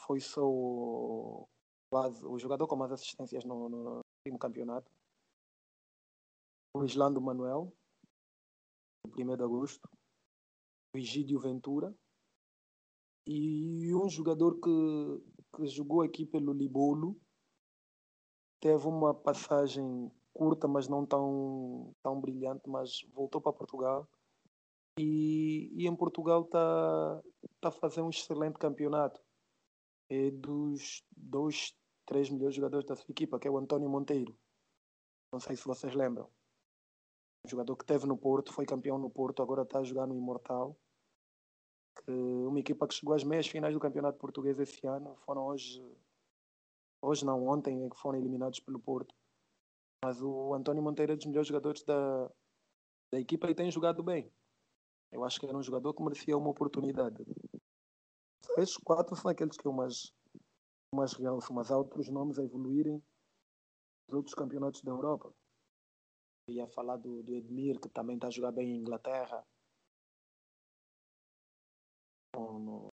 [0.06, 1.48] foi só o,
[1.92, 4.88] o jogador com mais assistências no, no, no campeonato.
[6.76, 7.72] O Islando Manuel,
[9.06, 9.88] 1 de agosto,
[10.94, 11.92] o Egídio Ventura
[13.26, 17.20] e um jogador que, que jogou aqui pelo Libolo
[18.60, 24.08] teve uma passagem curta, mas não tão, tão brilhante, mas voltou para Portugal
[24.98, 27.22] e, e em Portugal está
[27.60, 29.20] tá a fazer um excelente campeonato.
[30.10, 34.36] É dos dois, três melhores jogadores da sua equipa, que é o António Monteiro.
[35.32, 36.28] Não sei se vocês lembram.
[37.46, 40.14] Um jogador que teve no Porto, foi campeão no Porto, agora está a jogar no
[40.14, 40.76] Imortal.
[42.06, 45.16] uma equipa que chegou às meias finais do Campeonato Português esse ano.
[45.24, 45.80] Foram hoje,
[47.00, 49.14] hoje não, ontem, é que foram eliminados pelo Porto.
[50.04, 52.26] Mas o António Monteiro é dos melhores jogadores da,
[53.12, 54.32] da equipa e tem jogado bem.
[55.12, 57.24] Eu acho que era um jogador que merecia uma oportunidade.
[58.56, 60.12] Esses quatro são aqueles que eu mais,
[60.94, 63.02] mais realço, mas há outros nomes a evoluírem
[64.08, 65.32] nos outros campeonatos da Europa
[66.50, 69.46] ia falar do, do Edmir, que também está a jogar bem em Inglaterra.
[72.34, 72.88] Não,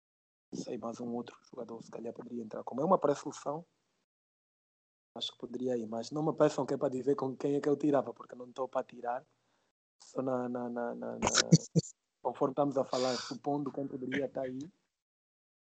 [0.54, 2.64] sei, mais um outro jogador se calhar poderia entrar.
[2.64, 3.66] Como é uma pré-seleção,
[5.16, 7.62] acho que poderia ir, mas não me peçam que é para dizer com quem é
[7.62, 9.26] que eu tirava, porque não estou para tirar.
[10.02, 11.20] Só na, na, na, na, na...
[12.22, 14.60] conforme estamos a falar, supondo quem poderia estar aí,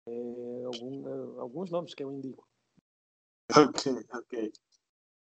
[0.07, 2.49] é, algum, é, alguns nomes que eu indico.
[3.51, 4.53] Ok, ok.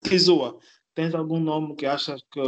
[0.03, 0.59] Kizua,
[0.99, 2.41] Tens algum nome que achas que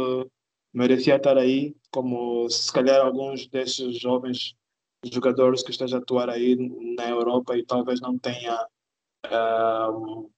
[0.73, 4.57] merecia estar aí, como se calhar alguns desses jovens
[5.05, 6.57] jogadores que estejam a atuar aí
[6.97, 8.61] na Europa e talvez não tenha
[9.27, 10.29] uh,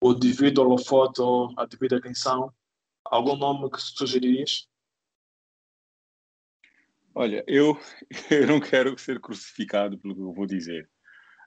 [0.00, 2.52] o devido holofote ou a devida atenção?
[3.04, 4.68] Algum nome que sugeririas?
[7.14, 7.78] Olha, eu,
[8.30, 10.88] eu não quero ser crucificado pelo que eu vou dizer.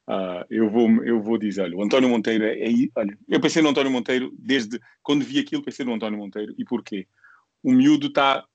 [0.08, 3.62] Uh, eu, vou, eu vou dizer, olha, o António Monteiro é, é, olha, eu pensei
[3.62, 6.54] no António Monteiro desde quando vi aquilo, pensei no António Monteiro.
[6.58, 7.08] E porquê?
[7.64, 8.46] O miúdo está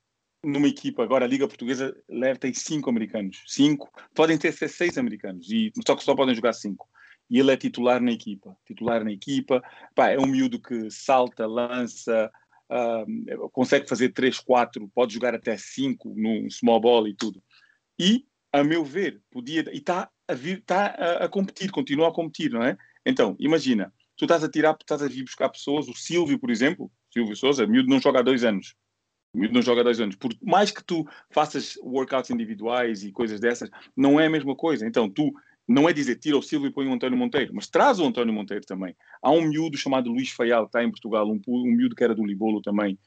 [0.44, 3.42] numa equipa, agora a Liga Portuguesa leva, tem cinco americanos.
[3.46, 6.88] Cinco, podem ter seis americanos, e, só que só podem jogar cinco.
[7.30, 8.56] E ele é titular na equipa.
[8.66, 9.62] Titular na equipa.
[9.94, 12.30] Pá, é um miúdo que salta, lança,
[12.70, 17.42] uh, consegue fazer três, quatro, pode jogar até cinco num small ball e tudo.
[17.98, 19.64] E, a meu ver, podia.
[19.72, 22.76] E está a está a, a, competir, continua a competir, não é?
[23.04, 26.90] Então, imagina, tu estás a tirar, estás a vir buscar pessoas, o Silvio, por exemplo,
[27.10, 28.74] Silvio Souza, miúdo não joga há dois anos.
[29.34, 30.16] Miúdo não joga há dois anos.
[30.16, 34.86] Por mais que tu faças workouts individuais e coisas dessas, não é a mesma coisa.
[34.86, 35.32] Então, tu
[35.68, 38.32] não é dizer tira o Silvio e põe o António Monteiro, mas traz o António
[38.32, 38.96] Monteiro também.
[39.20, 42.14] Há um miúdo chamado Luís Faial, que está em Portugal, um, um miúdo que era
[42.14, 42.98] do Libolo também,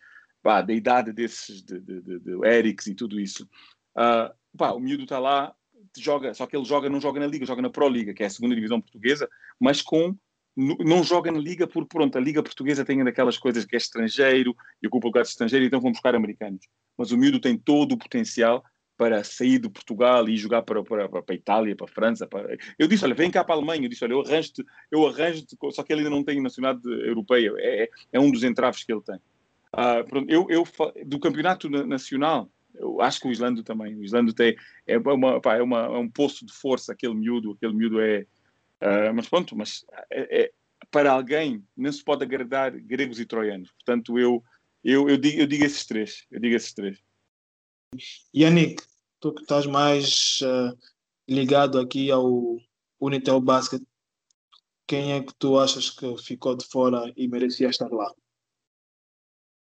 [0.43, 3.49] pá, da idade desses, de, de, de, de Erics e tudo isso.
[3.97, 5.55] Uh, pá, o miúdo está lá,
[5.97, 8.27] joga, só que ele joga, não joga na Liga, joga na Pro Liga, que é
[8.27, 9.27] a segunda divisão portuguesa,
[9.59, 10.15] mas com
[10.55, 14.53] não joga na Liga porque, pronto, a Liga Portuguesa tem daquelas coisas que é estrangeiro
[14.83, 16.67] e ocupa lugar de estrangeiro, então vão buscar americanos.
[16.97, 18.61] Mas o miúdo tem todo o potencial
[19.01, 22.27] para sair de Portugal e jogar para, para, para a Itália, para a França.
[22.27, 22.55] Para...
[22.77, 23.83] Eu disse, olha, vem cá para a Alemanha.
[23.83, 27.51] Eu disse, olha, eu arranjo-te, eu arranjo só que ele ainda não tem nacionalidade europeia.
[27.57, 29.15] É, é, é um dos entraves que ele tem.
[29.15, 30.63] Uh, pronto, eu, eu,
[31.03, 33.95] do campeonato nacional, eu acho que o Islando também.
[33.95, 37.53] O Islando tem, é, uma, pá, é, uma, é um poço de força, aquele miúdo.
[37.53, 38.27] Aquele miúdo é.
[38.83, 40.51] Uh, mas pronto, mas é, é,
[40.91, 43.71] para alguém não se pode agradar gregos e troianos.
[43.71, 44.43] Portanto, eu,
[44.83, 46.27] eu, eu, digo, eu digo esses três.
[46.29, 46.99] Eu digo esses três.
[48.33, 48.81] Yannick,
[49.21, 50.75] tu que estás mais uh,
[51.29, 52.57] ligado aqui ao
[52.99, 53.81] Unitel Basket,
[54.87, 58.11] quem é que tu achas que ficou de fora e merecia estar lá?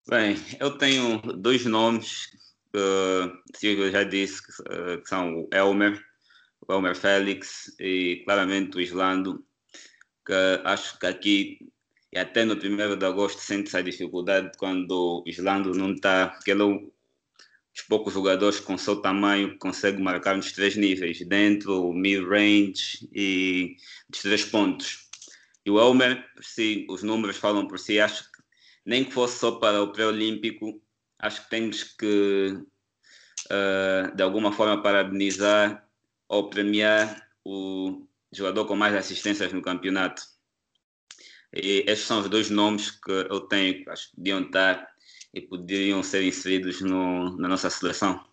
[0.08, 2.26] Bem, eu tenho dois nomes
[2.72, 6.04] que uh, Silvio já disse, que, uh, que, são o Elmer,
[6.66, 9.46] o Elmer Félix e claramente o Islando,
[10.26, 11.58] que acho que aqui,
[12.12, 16.50] e até no primeiro de agosto, sente-se a dificuldade quando o Islando não está, porque
[16.50, 16.95] ele é
[17.76, 23.76] dos poucos jogadores com seu tamanho que consegue marcar nos três níveis, dentro, mid-range e
[24.08, 25.10] dos três pontos.
[25.64, 28.42] E o Elmer, se os números falam por si, acho que
[28.86, 30.80] nem que fosse só para o pré-olímpico,
[31.18, 32.56] acho que temos que,
[33.50, 35.86] uh, de alguma forma, parabenizar
[36.28, 40.22] ou premiar o jogador com mais assistências no campeonato.
[41.52, 44.95] E estes são os dois nomes que eu tenho acho que podiam estar
[45.32, 48.24] e poderiam ser inseridos no, na nossa seleção.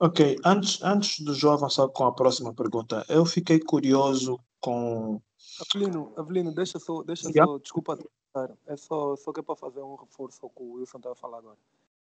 [0.00, 5.20] Ok, antes, antes do João avançar com a próxima pergunta, eu fiquei curioso com
[5.60, 7.50] Avelino, Avelino, deixa só, deixa yeah.
[7.50, 7.98] só, desculpa,
[8.66, 11.16] é só, só que é para fazer um reforço ao que o Wilson estava a
[11.16, 11.58] falar agora.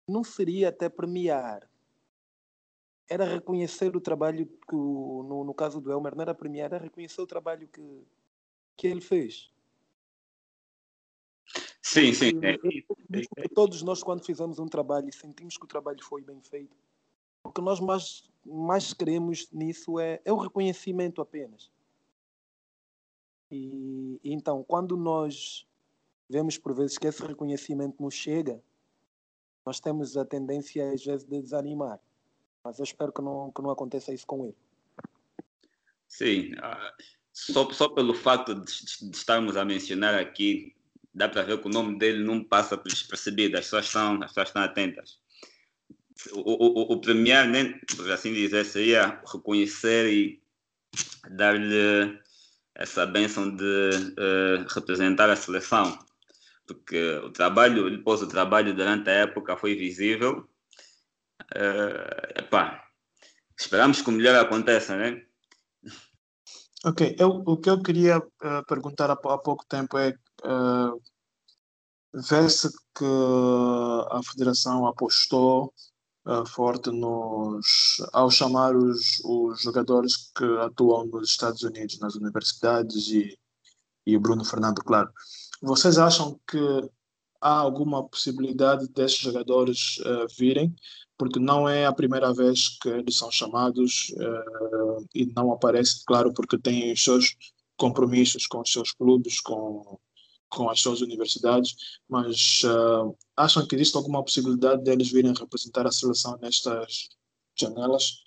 [0.07, 1.67] Não seria até premiar,
[3.09, 7.21] era reconhecer o trabalho que, no, no caso do Elmer, não era premiar, era reconhecer
[7.21, 8.03] o trabalho que,
[8.77, 9.51] que ele fez.
[11.81, 12.31] Sim, sim.
[12.43, 16.75] É, todos nós, quando fizemos um trabalho e sentimos que o trabalho foi bem feito,
[17.43, 21.71] o que nós mais, mais queremos nisso é, é o reconhecimento apenas.
[23.49, 25.67] E, então, quando nós
[26.29, 28.61] vemos por vezes que esse reconhecimento não chega,
[29.65, 31.99] nós temos a tendência às vezes de desanimar.
[32.63, 34.55] Mas eu espero que não, que não aconteça isso com ele.
[36.07, 36.93] Sim, ah,
[37.33, 40.75] só, só pelo fato de, de estarmos a mencionar aqui,
[41.13, 44.47] dá para ver que o nome dele não passa despercebido, as pessoas estão, as pessoas
[44.49, 45.19] estão atentas.
[46.33, 50.41] O, o, o premiar, nem, por assim dizer, seria reconhecer e
[51.31, 52.19] dar-lhe
[52.75, 55.97] essa benção de uh, representar a seleção,
[56.65, 60.47] porque o trabalho, depois o trabalho durante a época foi visível.
[61.55, 62.83] Uh, epá,
[63.57, 65.23] esperamos que o melhor aconteça, né?
[66.83, 71.01] Ok, eu, o que eu queria uh, perguntar há, há, pouco tempo é uh,
[72.13, 73.05] ver-se que
[74.11, 75.73] a federação apostou
[76.25, 83.07] uh, forte nos, ao chamar os, os jogadores que atuam nos Estados Unidos, nas universidades
[83.07, 83.37] e,
[84.05, 85.09] e o Bruno Fernando, claro.
[85.61, 86.59] Vocês acham que
[87.39, 90.75] há alguma possibilidade desses jogadores uh, virem?
[91.17, 96.33] Porque não é a primeira vez que eles são chamados uh, e não aparecem, claro,
[96.33, 97.35] porque têm os seus
[97.77, 99.99] compromissos com os seus clubes, com
[100.51, 101.75] com as suas universidades,
[102.07, 107.09] mas uh, acham que existe alguma possibilidade deles virem representar a seleção nestas
[107.57, 108.17] janelas?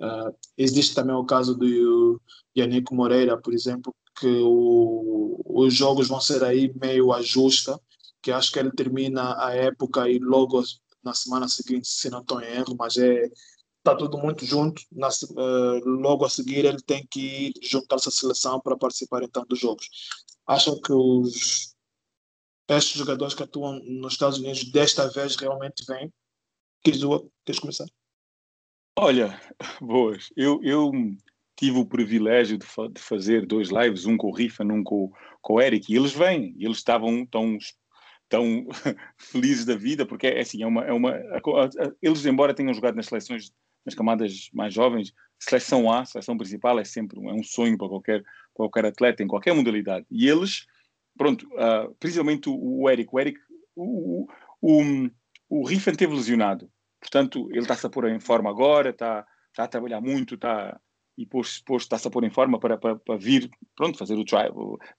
[0.00, 2.20] Uh, existe também o caso do
[2.56, 7.78] Yannick Moreira, por exemplo, que o, os jogos vão ser aí meio a justa,
[8.22, 10.62] que acho que ele termina a época e logo
[11.02, 13.28] na semana seguinte, se não estou em erro, mas é
[13.78, 14.80] está tudo muito junto.
[14.90, 19.58] Na, uh, logo a seguir, ele tem que juntar-se à seleção para participar então dos
[19.58, 19.86] jogos
[20.46, 21.74] acham que os
[22.68, 26.12] estes jogadores que atuam nos Estados Unidos desta vez realmente vêm?
[26.82, 27.86] Kizua, queres começar?
[28.96, 29.40] Olha,
[29.80, 30.30] boas.
[30.36, 30.92] Eu, eu
[31.56, 35.12] tive o privilégio de, fa de, fazer dois lives, um com o Rifa, um com,
[35.40, 37.58] com o Eric, e eles vêm, eles estavam tão,
[38.28, 38.66] tão
[39.18, 41.14] felizes da vida, porque é assim, é uma, é uma,
[42.02, 43.52] eles, embora tenham jogado nas seleções,
[43.84, 48.24] nas camadas mais jovens, seleção A, seleção principal, é sempre é um sonho para qualquer
[48.54, 50.06] qualquer atleta em qualquer modalidade.
[50.10, 50.66] E eles,
[51.18, 53.38] pronto, uh, principalmente o, Eric, o Eric,
[53.76, 54.26] o,
[54.62, 55.10] o,
[55.50, 59.68] o Riffen teve lesionado, portanto ele está-se a pôr em forma agora, está, está a
[59.68, 60.80] trabalhar muito, está
[61.16, 64.48] e depois, está-se a pôr em forma para, para, para, vir, pronto, fazer o try,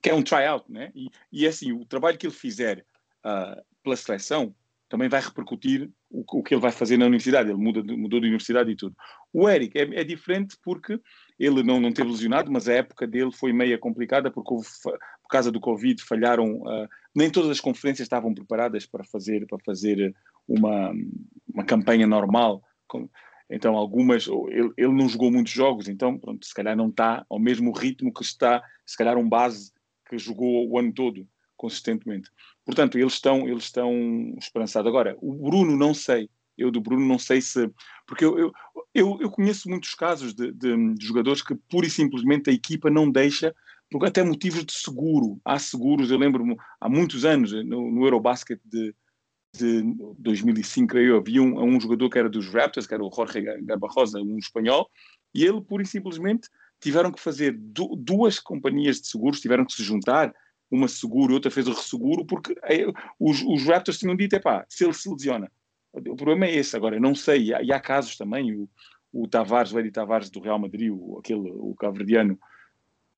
[0.01, 0.91] que é um tryout, né?
[0.95, 2.85] E, e assim, o trabalho que ele fizer
[3.25, 4.55] uh, pela seleção
[4.89, 7.49] também vai repercutir o, o, que ele vai fazer na universidade.
[7.49, 8.95] Ele muda, mudou de universidade e tudo.
[9.33, 10.99] O Eric é, é diferente porque
[11.39, 15.29] ele não, não teve lesionado, mas a época dele foi meia complicada porque houve, por
[15.29, 20.15] causa do Covid falharam, uh, nem todas as conferências estavam preparadas para fazer, para fazer
[20.47, 20.93] uma,
[21.51, 22.61] uma campanha normal.
[23.49, 27.39] Então algumas, ele, ele não jogou muitos jogos, então pronto, se calhar não está ao
[27.39, 29.71] mesmo ritmo que está, se calhar um base
[30.07, 32.29] que jogou o ano todo consistentemente.
[32.65, 33.91] Portanto, eles estão, eles estão
[34.39, 34.89] esperançados.
[34.89, 37.69] Agora, o Bruno não sei, eu do Bruno não sei se.
[38.07, 38.51] Porque eu, eu,
[38.93, 42.89] eu, eu conheço muitos casos de, de, de, jogadores que pura e simplesmente a equipa
[42.89, 43.53] não deixa,
[43.91, 45.39] por até motivos de seguro.
[45.45, 48.95] Há seguros, eu lembro-me há muitos anos, no, no Eurobasket de,
[49.55, 49.83] de
[50.17, 54.19] 2005, creio havia um, um jogador que era dos Raptors, que era o Jorge Garbarrosa,
[54.19, 54.89] um espanhol,
[55.33, 56.49] e ele, pura e simplesmente,
[56.79, 60.33] tiveram que fazer du duas companhias de seguros, tiveram que se juntar,
[60.75, 62.85] uma seguro, outra fez o resseguro, porque é,
[63.19, 65.51] os, os Raptors tinham dito, epá, se ele se lesiona,
[65.93, 66.75] o problema é esse.
[66.75, 68.69] Agora, eu não sei, e há, e há casos também, o,
[69.13, 72.37] o Tavares, o Edi Tavares do Real Madrid, o, aquele, o cabo-verdiano,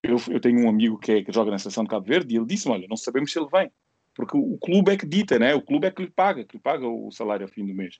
[0.03, 2.37] eu, eu, tenho um amigo que, é, que, joga na seleção de Cabo Verde e
[2.37, 3.71] ele disse olha, não sabemos se ele vem,
[4.13, 5.55] porque o, o, clube é que dita, né?
[5.55, 7.99] o clube é que lhe paga, que lhe paga o salário ao fim do mês.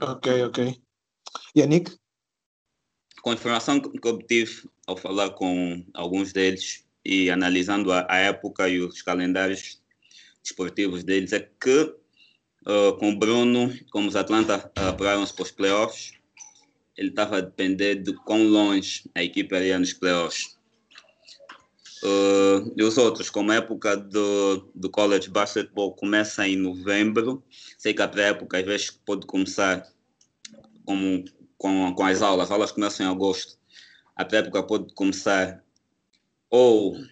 [0.00, 0.80] Ok, ok.
[1.56, 1.96] Yannick?
[3.22, 8.68] Com a informação que obtive ao falar com alguns deles e analisando a, a época
[8.68, 9.80] e os calendários
[10.42, 11.94] desportivos deles, é que
[12.66, 16.12] uh, com o Bruno, como os Atlanta uh, apuraram-se para os playoffs,
[16.96, 20.56] ele estava a depender de quão longe a equipe iria nos playoffs.
[22.02, 27.44] Uh, e os outros, como a época do, do college basketball começa em novembro,
[27.78, 29.86] sei que a pré-época às vezes pode começar
[30.84, 31.24] com,
[31.56, 33.56] com, com as aulas, as aulas começam em agosto,
[34.16, 35.62] a pré-época pode começar
[36.52, 37.02] ou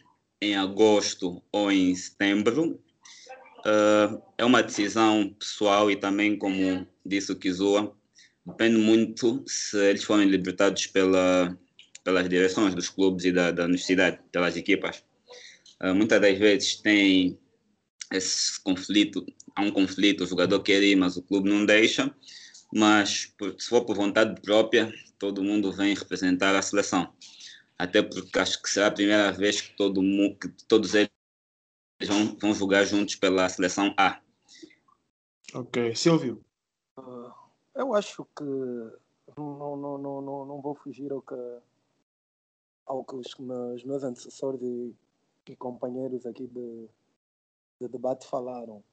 [0.41, 2.79] em agosto ou em setembro.
[3.61, 7.97] Uh, é uma decisão pessoal e também, como disse o Kizua,
[8.45, 11.59] depende muito se eles forem libertados pela,
[12.05, 15.03] pelas direções dos clubes e da, da universidade, pelas equipas.
[15.83, 17.39] Uh, muitas das vezes tem
[18.13, 19.25] esse conflito,
[19.57, 22.15] há um conflito, o jogador quer ir, mas o clube não deixa,
[22.75, 27.11] mas por, se for por vontade própria, todo mundo vem representar a seleção.
[27.81, 31.11] Até porque acho que será a primeira vez que, todo mundo, que todos eles
[32.07, 34.21] vão, vão jogar juntos pela seleção A.
[35.55, 35.97] Ok.
[35.97, 36.45] Silvio?
[36.99, 37.33] Uh,
[37.75, 38.45] eu acho que
[39.35, 41.59] não, não, não, não, não vou fugir ao que,
[42.85, 44.95] ao que os meus, meus antecessores e,
[45.49, 46.87] e companheiros aqui de,
[47.81, 48.85] de debate falaram.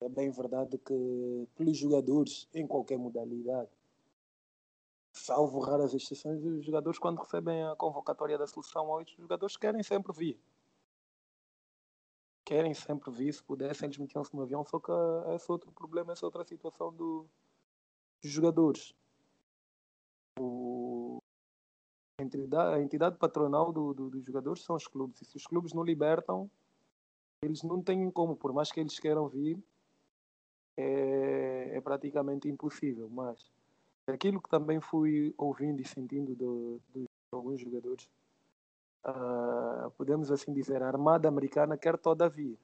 [0.00, 3.70] É bem verdade que pelos jogadores, em qualquer modalidade,
[5.12, 9.82] salvo raras exceções, os jogadores quando recebem a convocatória da seleção hoje, os jogadores querem
[9.82, 10.40] sempre vir.
[12.44, 14.90] Querem sempre vir, se pudessem eles metiam-se no avião, só que
[15.34, 17.26] esse outro problema, essa outra situação do,
[18.22, 18.94] dos jogadores.
[20.38, 21.20] O,
[22.18, 25.20] a, entidade, a entidade patronal do, do, dos jogadores são os clubes.
[25.20, 26.50] E se os clubes não libertam,
[27.42, 29.62] eles não têm como, por mais que eles queiram vir,
[30.76, 33.10] é, é praticamente impossível.
[33.10, 33.52] Mas
[34.10, 38.08] aquilo que também fui ouvindo e sentindo de, de alguns jogadores,
[39.04, 42.56] uh, podemos assim dizer, a Armada Americana quer todavia.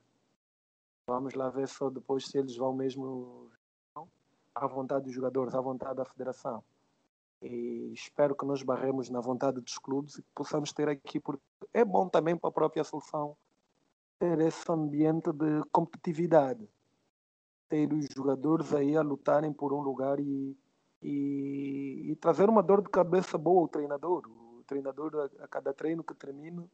[1.07, 3.51] Vamos lá ver só depois se eles vão mesmo
[4.55, 6.63] à vontade dos jogadores, à vontade da federação.
[7.43, 11.43] E espero que nos barremos na vontade dos clubes e que possamos ter aqui, porque
[11.75, 13.37] é bom também para a própria seleção
[14.19, 16.67] ter esse ambiente de competitividade.
[17.69, 20.57] Ter os jogadores aí a lutarem por um lugar e,
[21.05, 24.27] e, e trazer uma dor de cabeça boa ao treinador.
[24.27, 26.65] O treinador, a, a cada treino que termina,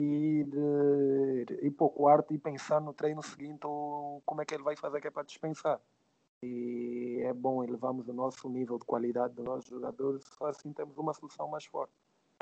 [0.00, 4.54] e de, ir para o quarto e pensar no treino seguinte ou como é que
[4.54, 5.80] ele vai fazer que é para dispensar
[6.42, 10.96] e é bom elevarmos o nosso nível de qualidade dos nossos jogadores, só assim temos
[10.98, 11.92] uma solução mais forte.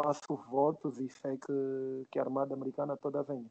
[0.03, 3.49] Faço votos e sei que, que a Armada Americana toda venha.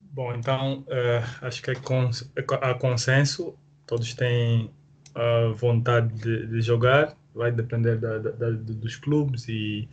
[0.00, 4.72] Bom, então uh, acho que é cons há consenso, todos têm
[5.14, 9.88] a vontade de, de jogar, vai depender da, da, da, dos clubes e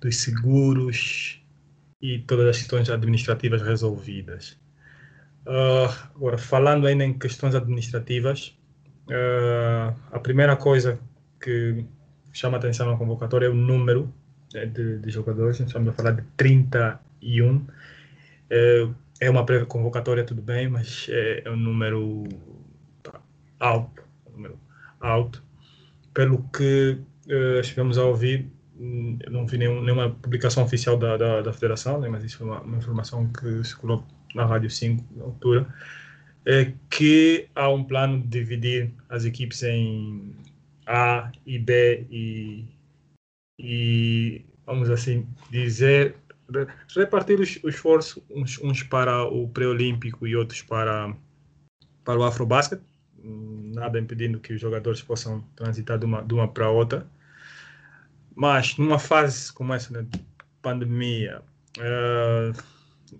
[0.00, 1.40] dos seguros
[2.00, 4.58] e todas as questões administrativas resolvidas.
[5.46, 8.56] Uh, agora, falando ainda em questões administrativas,
[9.08, 10.98] uh, a primeira coisa
[11.40, 11.84] que
[12.32, 14.12] chama atenção na convocatória é o número
[14.52, 15.60] né, de, de jogadores.
[15.60, 17.56] Estamos a falar de 31.
[17.56, 17.66] Uh,
[19.20, 22.24] é uma pré-convocatória, tudo bem, mas é, é um número
[23.60, 24.11] alto, um
[25.00, 25.42] alto.
[26.14, 31.52] Pelo que uh, a ouvir, hum, não vi nenhum, nenhuma publicação oficial da, da, da
[31.52, 34.04] federação, né, mas isso é uma, uma informação que circulou
[34.34, 35.74] na Rádio 5 na altura,
[36.44, 40.34] é que há um plano de dividir as equipes em
[40.86, 42.64] A e B e,
[43.58, 46.16] e vamos assim dizer,
[46.96, 51.14] repartir o esforço, uns, uns para o pré-olímpico e outros para,
[52.04, 52.80] para o afrobasket,
[53.24, 57.06] nada impedindo que os jogadores possam transitar de uma, de uma para outra.
[58.34, 60.06] Mas numa fase como essa, né,
[60.60, 61.42] pandemia,
[61.78, 62.62] uh,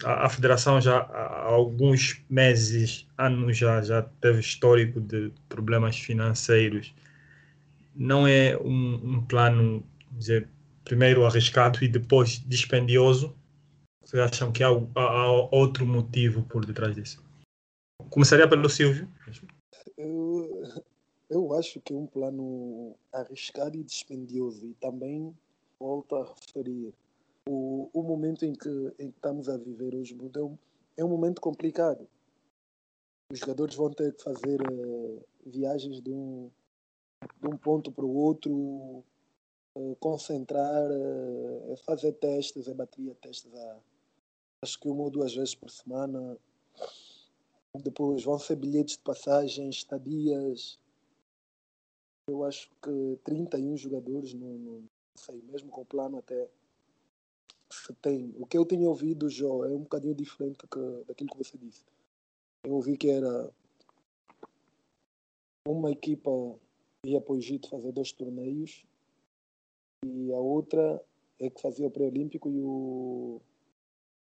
[0.05, 6.95] a, a federação já há alguns meses, anos já, já teve histórico de problemas financeiros.
[7.95, 10.49] Não é um, um plano, dizer,
[10.85, 13.35] primeiro arriscado e depois dispendioso?
[14.03, 17.23] Vocês acham que há, há, há outro motivo por detrás disso?
[18.13, 19.09] começaria pelo Silvio.
[20.03, 20.63] Eu,
[21.31, 25.37] eu acho que é um plano arriscado e dispendioso e também
[25.79, 26.93] volto a referir
[27.49, 30.59] o, o momento em que, em que estamos a viver hoje é um,
[30.97, 32.07] é um momento complicado.
[33.33, 36.51] Os jogadores vão ter que fazer uh, viagens de um,
[37.41, 38.53] de um ponto para o outro,
[39.75, 43.79] uh, concentrar, uh, fazer testes, a bateria testes a,
[44.63, 46.37] acho que uma ou duas vezes por semana.
[47.81, 50.79] Depois vão ser bilhetes de passagem, estadias.
[52.29, 54.85] Eu acho que 31 jogadores, não, não
[55.17, 56.49] sei, mesmo com o plano até
[57.71, 58.35] se tem.
[58.39, 61.85] O que eu tinha ouvido, Jó, é um bocadinho diferente que, daquilo que você disse.
[62.65, 63.51] Eu ouvi que era
[65.67, 66.31] uma equipa
[67.05, 68.85] ia para o Egito fazer dois torneios
[70.05, 71.03] e a outra
[71.41, 73.41] é que fazia o pré-olímpico e o,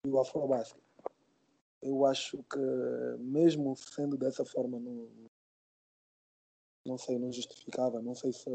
[0.07, 0.83] e o afrobasket.
[1.87, 2.59] Eu acho que
[3.19, 5.09] mesmo sendo dessa forma não,
[6.85, 8.51] não sei, não justificava, não sei se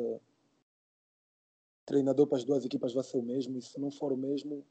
[1.86, 4.66] treinador para as duas equipas vai ser o mesmo e se não for o mesmo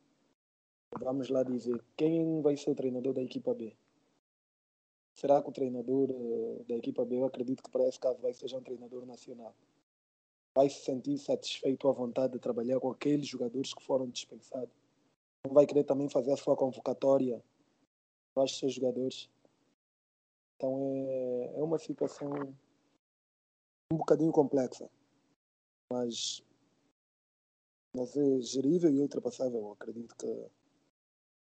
[0.98, 3.74] vamos lá dizer quem vai ser o treinador da equipa B
[5.14, 8.32] será que o treinador uh, da equipa B, eu acredito que para esse caso vai
[8.32, 9.54] ser um treinador nacional,
[10.54, 14.74] vai se sentir satisfeito à vontade de trabalhar com aqueles jogadores que foram dispensados?
[15.44, 17.42] Não vai querer também fazer a sua convocatória
[18.34, 19.30] para os seus jogadores?
[20.56, 22.30] Então é, é uma situação
[23.92, 24.88] um bocadinho complexa,
[25.92, 26.42] mas,
[27.96, 29.60] mas é gerível e ultrapassável.
[29.60, 30.50] Eu acredito que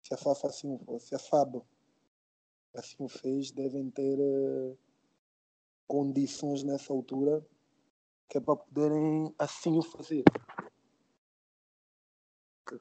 [0.07, 1.63] se a FAF assim, se a FAB
[2.75, 4.79] assim o fez, devem ter uh,
[5.87, 7.45] condições nessa altura
[8.29, 10.23] que é para poderem assim o fazer.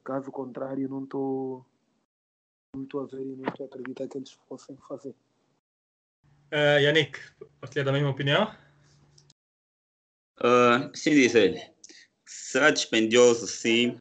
[0.04, 1.77] Caso contrário não estou não
[2.84, 5.14] estou a ver e não estou a acreditar que eles fossem fazer.
[6.52, 7.18] Uh, Yannick,
[7.60, 8.54] partilha da mesma opinião?
[10.40, 11.72] Uh, sim, dizer.
[12.26, 13.98] Será dispendioso, sim.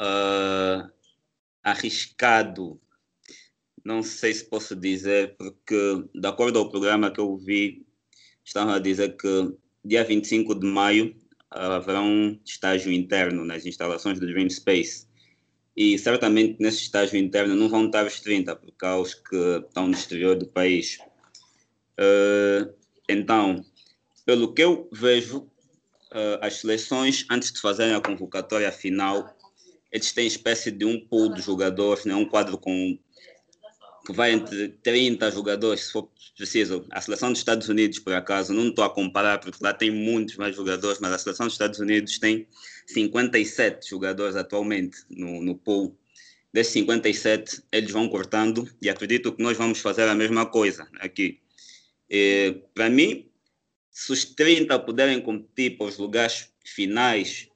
[0.00, 0.90] Uh,
[1.62, 2.80] arriscado
[3.84, 7.84] não sei se posso dizer, porque, de acordo ao programa que eu vi,
[8.44, 9.54] estavam a dizer que
[9.84, 11.14] dia 25 de maio
[11.50, 15.06] haverá um estágio interno nas instalações do Dream Space.
[15.76, 19.86] E certamente nesse estágio interno não vão estar os 30, porque há os que estão
[19.86, 20.98] no exterior do país.
[21.98, 22.72] Uh,
[23.08, 23.64] então,
[24.26, 29.34] pelo que eu vejo, uh, as seleções, antes de fazerem a convocatória final,
[29.90, 32.14] eles têm espécie de um pool de jogadores, né?
[32.14, 32.98] um quadro com
[34.04, 36.84] que vai entre 30 jogadores, se for preciso.
[36.90, 40.36] A seleção dos Estados Unidos, por acaso, não estou a comparar, porque lá tem muitos
[40.36, 42.48] mais jogadores, mas a seleção dos Estados Unidos tem
[42.86, 45.96] 57 jogadores atualmente no, no pool.
[46.52, 51.40] Desses 57, eles vão cortando e acredito que nós vamos fazer a mesma coisa aqui.
[52.74, 53.30] Para mim,
[53.90, 57.48] se os 30 puderem competir para os lugares finais,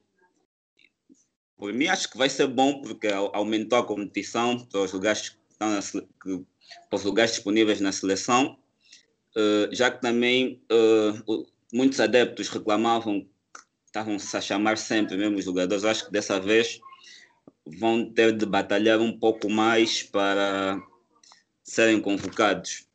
[1.55, 6.97] por mim acho que vai ser bom porque aumentou a competição para os lugares para
[6.97, 8.57] os lugares disponíveis na seleção,
[9.35, 13.27] uh, já que também uh, muitos adeptos reclamavam
[13.97, 15.83] estavam-se a chamar sempre mesmo os jogadores.
[15.83, 16.79] Acho que dessa vez
[17.79, 20.79] vão ter de batalhar um pouco mais para
[21.63, 22.85] serem convocados.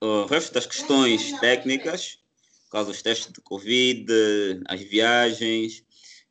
[0.00, 2.20] O resto das questões técnicas,
[2.70, 4.06] causa dos testes de Covid,
[4.66, 5.84] as viagens,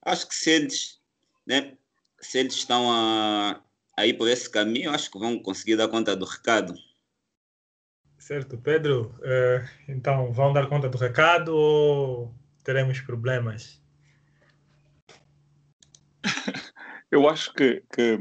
[0.03, 1.01] acho que se eles,
[1.45, 1.73] né,
[2.21, 3.61] se eles estão a
[3.97, 6.75] aí por esse caminho, acho que vão conseguir dar conta do recado.
[8.19, 9.15] Certo, Pedro.
[9.19, 12.33] Uh, então, vão dar conta do recado ou
[12.63, 13.81] teremos problemas?
[17.11, 18.17] Eu acho que, que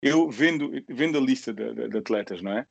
[0.00, 2.66] eu vendo, vendo a lista de, de, de atletas, não é?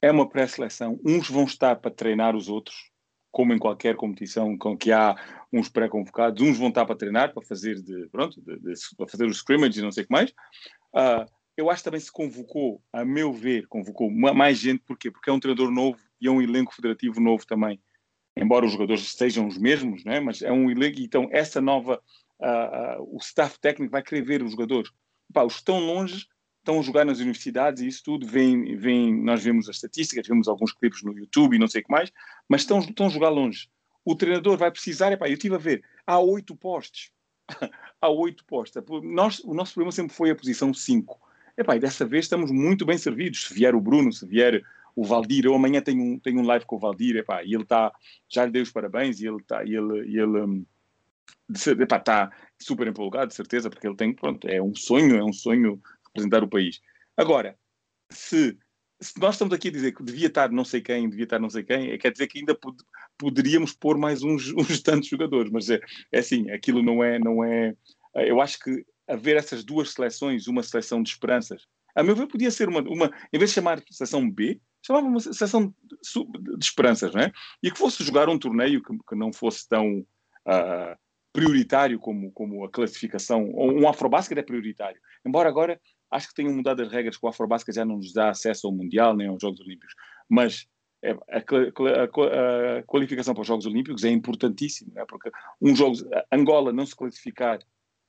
[0.00, 1.00] É uma pré-seleção.
[1.04, 2.90] Uns vão estar para treinar os outros,
[3.30, 5.14] como em qualquer competição com que há
[5.52, 6.42] uns pré-convocados.
[6.42, 9.78] Uns vão estar para treinar, para fazer de, pronto, de, de, para fazer os scrimmages
[9.78, 10.30] e não sei o que mais.
[10.94, 11.24] Uh,
[11.56, 15.10] eu acho que também se convocou, a meu ver, convocou mais gente, porquê?
[15.10, 17.80] Porque é um treinador novo e é um elenco federativo novo também.
[18.36, 20.18] Embora os jogadores sejam os mesmos, né?
[20.18, 22.02] mas é um elenco, então essa nova,
[23.00, 24.90] o staff técnico vai querer ver os jogadores.
[25.32, 26.26] Pá, os estão longe
[26.62, 30.46] estão a jogar nas universidades e isso tudo, vem, vem, nós vemos as estatísticas, vemos
[30.46, 32.12] alguns clipes no YouTube e não sei o que mais,
[32.48, 33.68] mas estão, estão a jogar longe.
[34.04, 37.10] O treinador vai precisar, epá, eu estive a ver, há oito postos.
[38.00, 38.82] há oito postos.
[39.02, 41.20] Nós, o nosso problema sempre foi a posição 5
[41.56, 43.48] Epá, e dessa vez estamos muito bem servidos.
[43.48, 44.62] Se vier o Bruno, se vier
[44.96, 47.62] o Valdir, eu amanhã tenho um, tenho um live com o Valdir, epá, e ele
[47.62, 47.92] está,
[48.28, 50.64] já lhe dei os parabéns, e ele está, ele, e ele
[51.48, 55.32] um, está super empolgado, de certeza, porque ele tem, pronto, é um sonho, é um
[55.32, 56.80] sonho representar o país.
[57.16, 57.56] Agora,
[58.10, 58.56] se,
[59.00, 61.50] se nós estamos aqui a dizer que devia estar não sei quem, devia estar não
[61.50, 62.76] sei quem, é, quer dizer que ainda pod
[63.18, 67.44] poderíamos pôr mais uns, uns tantos jogadores, mas é, é assim, aquilo não é, não
[67.44, 67.74] é.
[68.14, 72.50] Eu acho que haver essas duas seleções, uma seleção de esperanças, a meu ver, podia
[72.50, 77.14] ser uma, uma em vez de chamar seleção B, chamava uma seleção de, de esperanças,
[77.14, 77.32] não é?
[77.62, 80.96] E que fosse jogar um torneio que, que não fosse tão uh,
[81.32, 85.00] prioritário como, como a classificação, um Afrobasket é prioritário.
[85.24, 85.80] Embora agora
[86.10, 88.72] acho que tenham mudado as regras, que o Afrobasket já não nos dá acesso ao
[88.72, 89.94] Mundial nem aos Jogos Olímpicos,
[90.28, 90.66] mas
[91.02, 95.06] é, a, a, a, qualificação para os Jogos Olímpicos é importantíssima, é?
[95.06, 95.30] porque
[95.60, 95.96] um jogo,
[96.30, 97.58] Angola não se classificar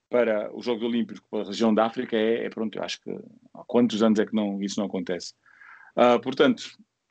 [0.09, 3.09] para os Jogos Olímpicos para a região da África é, é pronto, acho que
[3.53, 5.33] há quantos anos é que não, isso não acontece.
[5.97, 6.63] Uh, portanto,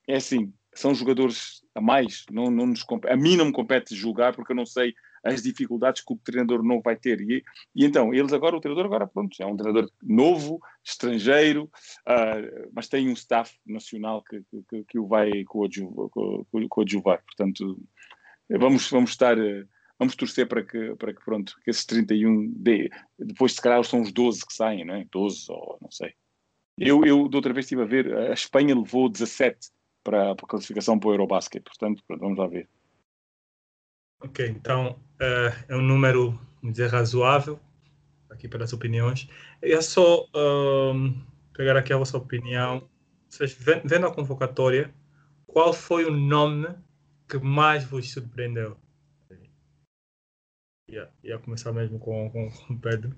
[0.07, 4.35] é assim, são jogadores a mais, não, não nos, a mim não me compete julgar
[4.35, 4.95] porque eu não sei
[5.25, 7.20] as dificuldades que o treinador novo vai ter.
[7.20, 7.43] E,
[7.75, 12.89] e então, eles agora, o treinador agora, pronto, é um treinador novo, estrangeiro, uh, mas
[12.89, 17.23] tem um staff nacional que, que, que o vai coadjuvar.
[17.25, 17.81] Portanto,
[18.49, 19.37] vamos, vamos estar
[20.03, 24.01] vamos torcer para que, para que, pronto, que esses 31, de, depois se calhar são
[24.01, 25.07] os 12 que saem, não é?
[25.12, 26.12] 12 ou não sei.
[26.77, 29.68] Eu, eu de outra vez estive a ver, a Espanha levou 17
[30.03, 32.68] para, para a classificação para o Eurobasket, portanto, pronto, vamos lá ver.
[34.25, 37.59] Ok, então uh, é um número, vamos dizer, razoável,
[38.31, 39.29] aqui pelas opiniões.
[39.61, 41.20] Eu é só um,
[41.53, 42.89] pegar aqui a vossa opinião.
[43.29, 43.53] Vocês,
[43.85, 44.95] vendo a convocatória,
[45.45, 46.68] qual foi o nome
[47.29, 48.77] que mais vos surpreendeu?
[50.89, 53.16] Ia, ia começar mesmo com, com, com Pedro.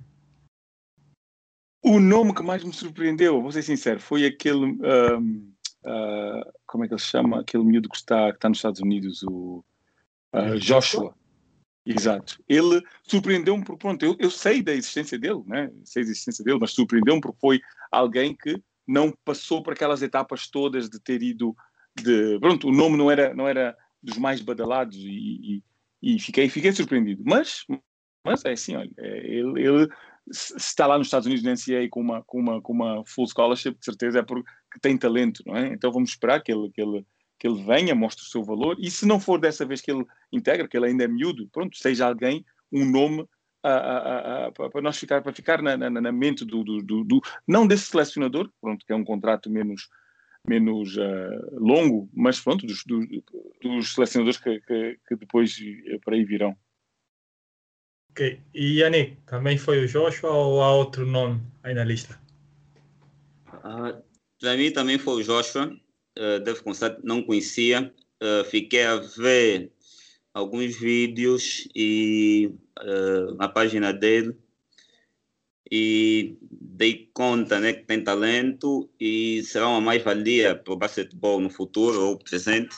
[1.83, 4.65] O nome que mais me surpreendeu, vou ser sincero, foi aquele.
[4.65, 5.53] Um,
[5.85, 7.41] uh, como é que ele se chama?
[7.41, 9.63] Aquele miúdo que está, que está nos Estados Unidos, o
[10.35, 11.15] uh, Joshua.
[11.87, 12.43] Exato.
[12.49, 15.71] Ele surpreendeu-me porque, pronto, eu, eu, sei da existência dele, né?
[15.85, 17.61] sei da existência dele, mas surpreendeu-me porque foi
[17.93, 21.55] alguém que não passou por aquelas etapas todas de ter ido.
[21.95, 25.63] De, pronto, o nome não era, não era dos mais badalados e, e
[26.05, 27.23] e fiquei, fiquei surpreendido.
[27.25, 27.65] Mas,
[28.23, 29.89] mas é assim, olha, é, ele, ele
[30.31, 33.27] se está lá nos Estados Unidos na NCAA com uma, com uma, com uma full
[33.27, 34.47] scholarship, de certeza é porque
[34.83, 35.69] tem talento, não é?
[35.69, 37.07] Então vamos esperar que ele, que ele,
[37.45, 40.03] que ele venha, mostre o seu valor, e se não for dessa vez que ele
[40.33, 42.43] integra, que ele ainda é miúdo, pronto, seja alguém,
[42.73, 43.29] um nome
[43.61, 47.85] para nós ficar, para ficar na, na, na mente do, do, do, do, não desse
[47.91, 49.91] selecionador, pronto, que é um contrato menos,
[50.49, 53.07] menos uh, longo, mas pronto, dos, dos,
[53.63, 55.55] dos selecionadores que, que, que, depois
[56.03, 56.57] para aí virão.
[58.11, 58.41] Ok.
[58.55, 62.19] E Yannick, também foi o Joshua ou há outro nome aí na lista?
[63.49, 64.03] Uh,
[64.41, 65.84] para mim também foi o Joshua.
[66.19, 67.93] Uh, devo confessar, não conhecia.
[68.23, 69.73] Uh, fiquei a ver
[70.33, 74.37] alguns vídeos e uh, na página dele
[75.71, 81.51] e dei conta né, que tem talento e será uma mais-valia para o basquetebol no
[81.51, 82.77] futuro ou presente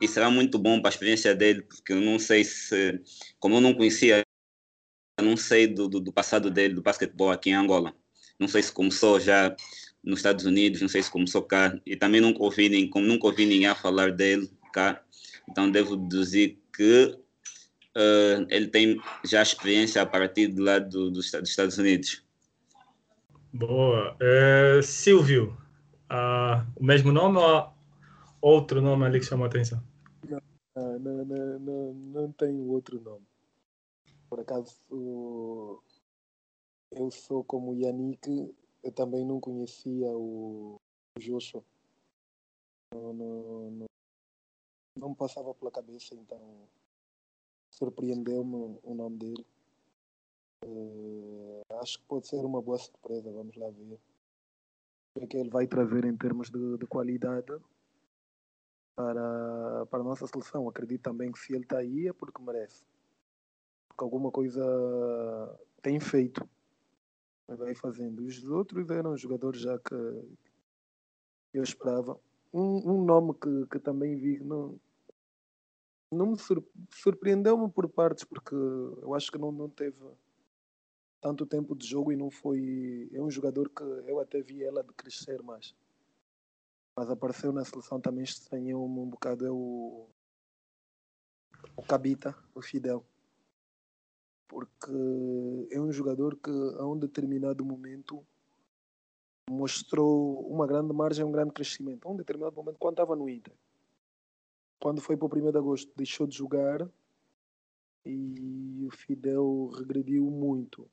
[0.00, 3.00] e será muito bom para a experiência dele, porque eu não sei se,
[3.38, 4.22] como eu não conhecia,
[5.18, 7.94] eu não sei do, do, do passado dele, do basquetebol aqui em Angola.
[8.38, 9.56] Não sei se começou já
[10.06, 13.44] nos Estados Unidos, não sei se começou cá, e também nunca ouvi, como nunca ouvi
[13.44, 15.02] ninguém a falar dele cá,
[15.50, 17.18] então devo deduzir que
[17.96, 22.24] uh, ele tem já experiência a partir do lado do, do, dos Estados Unidos.
[23.52, 24.16] Boa.
[24.20, 25.56] É, Silvio,
[26.08, 27.72] ah, o mesmo nome ou
[28.40, 29.82] outro nome ali que chamou a atenção?
[30.28, 30.40] Não,
[30.98, 33.24] não, não, não, não tenho outro nome.
[34.28, 34.76] Por acaso,
[36.92, 38.54] eu sou como o Yannick,
[38.86, 40.80] eu também não conhecia o,
[41.18, 41.64] Joshua.
[42.94, 43.86] Não, não, não,
[44.96, 46.68] não me passava pela cabeça, então
[47.68, 49.46] surpreendeu-me o nome dele.
[50.64, 53.98] Uh, acho que pode ser uma boa surpresa, vamos lá ver
[55.14, 57.58] o que é que ele vai trazer em termos de, de qualidade
[58.94, 60.68] para, para a nossa seleção.
[60.68, 62.84] Acredito também que se ele está aí é porque merece.
[63.88, 64.62] Porque alguma coisa
[65.82, 66.48] tem feito.
[67.48, 68.24] Vai fazendo.
[68.24, 69.94] Os outros eram jogadores já que
[71.54, 72.18] eu esperava.
[72.52, 74.80] Um, um nome que, que também vi não,
[76.10, 76.36] não me
[76.90, 79.98] surpreendeu-me por partes porque eu acho que não, não teve
[81.20, 83.08] tanto tempo de jogo e não foi.
[83.12, 85.74] É um jogador que eu até vi ela de crescer mais.
[86.96, 89.46] Mas apareceu na seleção também estranhou-me um bocado.
[89.46, 90.08] É o.
[91.76, 93.04] O Cabita, o Fidel.
[94.48, 98.24] Porque é um jogador que a um determinado momento
[99.48, 102.06] mostrou uma grande margem, um grande crescimento.
[102.06, 103.54] A um determinado momento, quando estava no Inter,
[104.80, 106.88] quando foi para o 1 de agosto, deixou de jogar
[108.04, 110.88] e o Fidel regrediu muito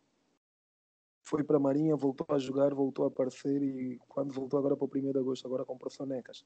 [1.23, 4.85] foi para a Marinha, voltou a jogar, voltou a aparecer e quando voltou agora para
[4.85, 6.45] o 1 de agosto, agora com o Sonecas.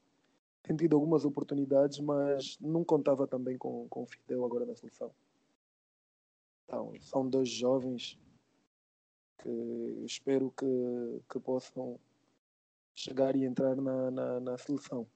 [0.62, 5.10] Tem tido algumas oportunidades, mas não contava também com, com o Fidel agora na seleção.
[6.68, 8.18] Então, são dois jovens
[9.38, 10.66] que espero que,
[11.32, 11.98] que possam
[12.94, 15.06] chegar e entrar na, na, na seleção.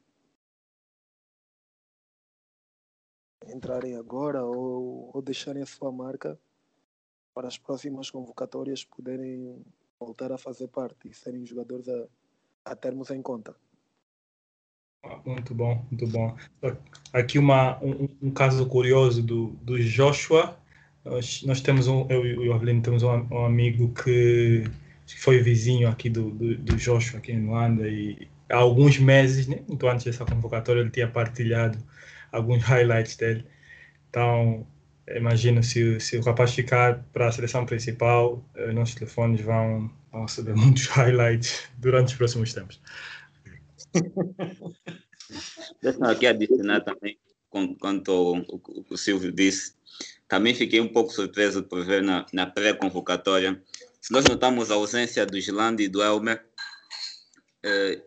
[3.47, 6.41] Entrarem agora ou, ou deixarem a sua marca
[7.35, 9.63] para as próximas convocatórias poderem
[10.01, 12.09] voltar a fazer parte e serem jogadores a,
[12.65, 13.55] a termos em conta.
[15.27, 16.35] Muito bom, muito bom.
[17.13, 20.62] Aqui uma, um, um caso curioso do, do Joshua.
[21.05, 24.65] Nós, nós temos um, eu e o Orlando temos um, um amigo que
[25.19, 29.61] foi vizinho aqui do, do, do Joshua aqui em Luanda e há alguns meses, né,
[29.67, 31.79] muito antes dessa convocatória, ele tinha partilhado
[32.31, 33.45] alguns highlights dele.
[34.09, 34.67] Então,
[35.09, 40.23] imagino se, se o rapaz ficar para a seleção principal, eh, nossos telefones vão, vão
[40.23, 42.81] receber muitos highlights durante os próximos tempos.
[45.83, 47.19] Deixa aqui adicionar também,
[47.81, 48.45] quanto
[48.91, 49.75] o Silvio disse,
[50.33, 53.63] também fiquei um pouco surpreso por ver na, na pré-convocatória
[54.01, 56.43] se nós notamos a ausência do Islande e do Elmer,
[57.63, 58.03] eh,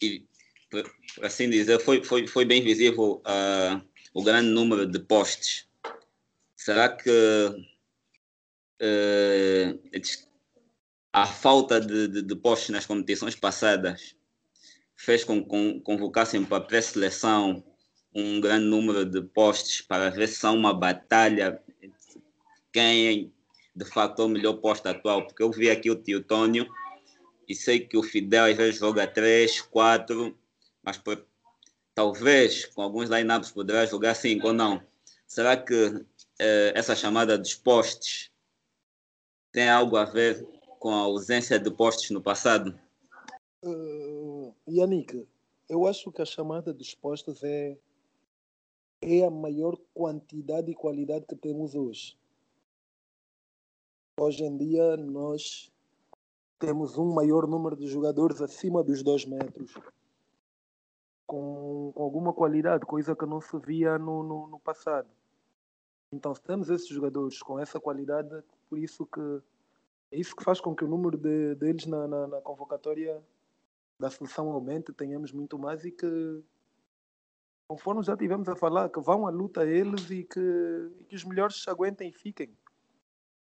[0.00, 0.24] e,
[0.70, 0.88] por,
[1.22, 5.66] assim dizer, foi, foi, foi bem visível uh, o grande número de postes.
[6.54, 7.10] Será que
[8.80, 9.80] uh,
[11.12, 14.14] a falta de, de, de, postes nas competições passadas
[14.94, 17.64] fez com que convocassem para pré-seleção
[18.16, 21.62] um grande número de postes para ver se há uma batalha
[22.72, 23.30] quem
[23.74, 26.66] de facto é o melhor posto atual, porque eu vi aqui o tio Tônio
[27.46, 30.34] e sei que o Fidel às vezes joga 3, 4,
[30.82, 31.26] mas por,
[31.94, 34.82] talvez com alguns lineups poderá jogar 5 ou não.
[35.26, 36.02] Será que
[36.38, 38.30] eh, essa chamada dos postes
[39.52, 40.42] tem algo a ver
[40.78, 42.78] com a ausência de postes no passado?
[43.62, 45.26] Uh, Yannick,
[45.68, 47.76] eu acho que a chamada dos postos é,
[49.00, 52.18] é a maior quantidade e qualidade que temos hoje.
[54.18, 55.72] Hoje em dia nós
[56.58, 59.74] temos um maior número de jogadores acima dos dois metros,
[61.26, 65.08] com, com alguma qualidade, coisa que não se via no, no, no, passado.
[66.10, 69.42] Então, se temos esses jogadores com essa qualidade, por isso que
[70.10, 73.22] é isso que faz com que o número de, deles na, na, na convocatória
[73.98, 76.42] da seleção aumente, tenhamos muito mais e que,
[77.68, 80.40] conforme já tivemos a falar, que vão à luta eles e que,
[81.00, 82.56] e que os melhores aguentem e fiquem.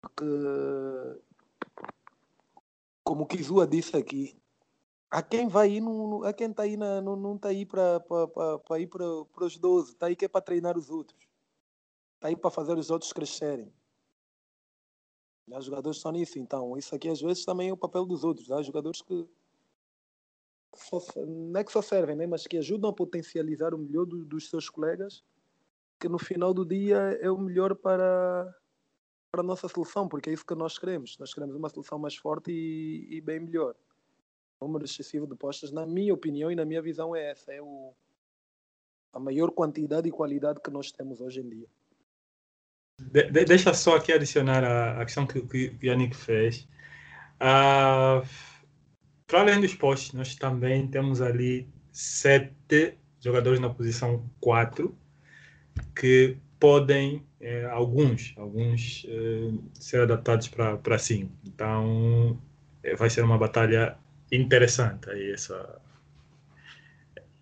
[0.01, 0.25] Porque,
[3.03, 4.39] como o Kizua disse aqui,
[5.09, 5.83] a quem vai ir,
[6.25, 8.01] a quem está aí, na, não, está aí para
[8.79, 11.27] ir para os 12, está aí que é para treinar os outros,
[12.15, 13.73] está aí para fazer os outros crescerem.
[15.51, 18.51] Há jogadores só nisso, então isso aqui às vezes também é o papel dos outros.
[18.51, 19.25] Há jogadores que
[20.77, 22.27] só, não é que só servem, né?
[22.27, 25.23] mas que ajudam a potencializar o melhor do, dos seus colegas,
[25.99, 28.53] que no final do dia é o melhor para,
[29.31, 31.17] para a nossa seleção, porque é isso que nós queremos.
[31.19, 33.75] Nós queremos uma seleção mais forte e, e bem melhor.
[34.59, 37.53] O número excessivo de postas, na minha opinião e na minha visão, é essa.
[37.53, 37.93] É o,
[39.13, 41.67] a maior quantidade e qualidade que nós temos hoje em dia.
[42.99, 46.67] De, de, deixa só aqui adicionar a, a questão que, que o Yannick fez.
[47.39, 48.25] Uh,
[49.27, 54.97] para além dos postes, nós também temos ali sete jogadores na posição 4
[55.95, 61.29] que podem é, alguns, alguns é, ser adaptados para sim.
[61.45, 62.41] Então
[62.81, 63.97] é, vai ser uma batalha
[64.31, 65.81] interessante aí essa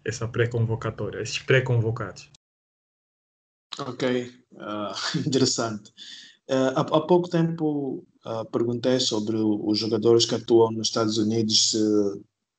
[0.04, 2.30] essa pré-convocatória, esses pré-convocados.
[3.80, 5.92] Ok, uh, interessante.
[6.48, 11.72] Uh, há, há, pouco tempo uh, perguntei sobre os jogadores que atuam nos Estados Unidos
[11.72, 11.78] se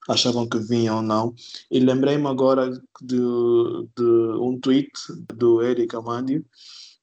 [0.08, 1.34] achavam que vinham ou não,
[1.70, 3.18] e lembrei-me agora de,
[3.96, 4.04] de,
[4.40, 4.92] um tweet
[5.34, 6.44] do Eric Amandio,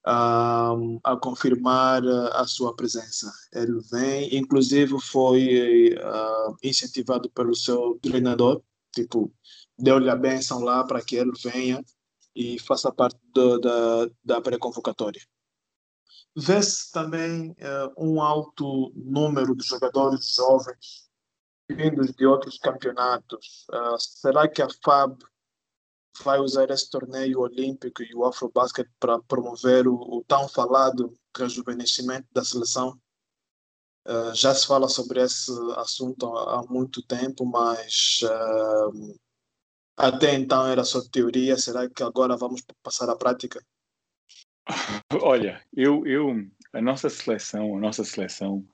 [0.05, 3.31] a, a confirmar a sua presença.
[3.53, 5.97] Ele vem, inclusive foi
[6.63, 8.61] incentivado pelo seu treinador,
[8.93, 9.33] tipo,
[9.77, 11.83] deu-lhe a benção lá para que ele venha
[12.35, 15.21] e faça parte do, da, da pré-convocatória.
[16.35, 21.09] Vê-se também uh, um alto número de jogadores jovens
[21.69, 23.65] vindos de outros campeonatos.
[23.71, 25.17] Uh, será que a FAB
[26.21, 32.27] vai usar esse torneio olímpico e o Afrobasket para promover o, o, tão falado rejuvenescimento
[32.31, 32.99] da seleção.
[34.05, 39.19] Uh, já se fala sobre esse assunto há, há muito tempo, mas uh,
[39.95, 41.57] até então era só teoria.
[41.57, 43.63] Será que agora vamos passar à prática?
[45.21, 48.65] Olha, eu, eu, a nossa seleção, a nossa seleção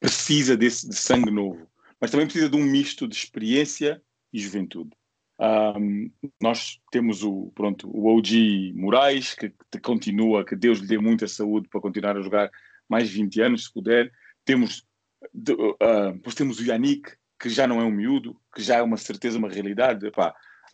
[0.00, 1.68] precisa desse de sangue novo,
[2.00, 4.90] mas também precisa de um misto de experiência e juventude.
[5.38, 10.98] Um, nós temos o, pronto, o OG Moraes, que, que, continua, que Deus lhe dê
[10.98, 12.50] muita saúde para continuar a jogar
[12.88, 14.10] mais 20 anos, se puder.
[14.44, 14.86] Temos,
[15.32, 18.96] de, uh, temos o Yannick, que já não é um miúdo, que já é uma
[18.96, 20.10] certeza, uma realidade,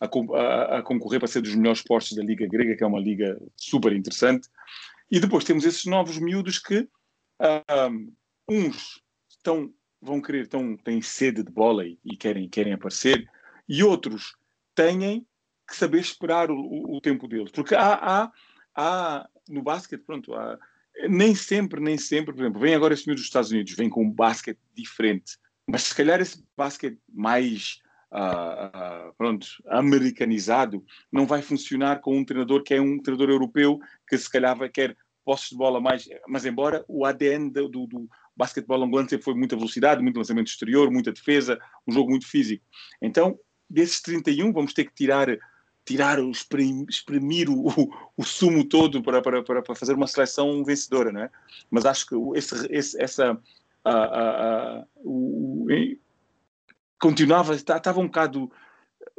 [0.03, 2.99] a, a, a, concorrer para ser dos melhores postos da Liga Grega, que é uma
[2.99, 4.49] liga super interessante.
[5.09, 8.13] E depois temos esses novos miúdos que uh,
[8.49, 13.27] uns estão, vão querer, estão, têm sede de bola e, e querem, querem aparecer,
[13.67, 14.35] e outros
[14.75, 15.25] têm
[15.67, 17.51] que saber esperar o, o, o tempo deles.
[17.51, 18.31] Porque há, há,
[18.75, 20.57] há no basquete, pronto, há,
[21.09, 24.03] nem sempre, nem sempre, por exemplo, vem agora esse miúdo dos Estados Unidos, vem com
[24.03, 25.37] um basquete diferente,
[25.67, 27.81] mas se calhar esse basquete mais
[28.13, 34.17] uh, pronto, americanizado não vai funcionar com um treinador que é um treinador europeu que
[34.17, 34.95] se calhar vai querer
[35.25, 39.33] posses de bola mais, mas embora o ADN do, do, do basquetebol angolano sempre foi
[39.33, 41.57] muita velocidade, muito lançamento exterior, muita defesa,
[41.87, 42.63] um jogo muito físico.
[43.01, 43.39] Então,
[43.69, 45.27] desses 31 vamos ter que tirar
[45.85, 46.17] tirar,
[46.87, 47.67] exprimir o,
[48.15, 51.29] o, sumo todo para, para, para fazer uma seleção vencedora, não é?
[51.69, 53.37] Mas acho que esse, esse, essa
[53.83, 55.67] a, a, a, o,
[57.03, 58.49] continuava, estava um bocado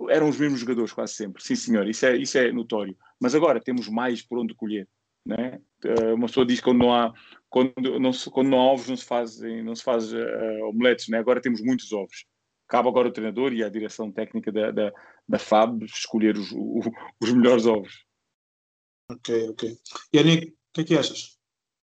[0.08, 2.96] eram os mesmos jogadores quase sempre, sim senhor, isso é, isso é notório.
[3.20, 4.88] Mas agora temos mais por onde colher.
[5.26, 5.60] Né?
[6.14, 7.12] Uma pessoa diz que quando não há,
[7.50, 11.18] quando não, quando não há ovos não se fazem, não se faz uh, omeletes, né?
[11.18, 12.24] agora temos muitos ovos.
[12.66, 14.92] Cabe agora o treinador e a direção técnica da, da,
[15.28, 16.80] da FAB escolher os, o,
[17.20, 18.04] os melhores ovos.
[19.10, 19.78] Ok, ok.
[20.14, 21.38] Yannick, o que é que achas?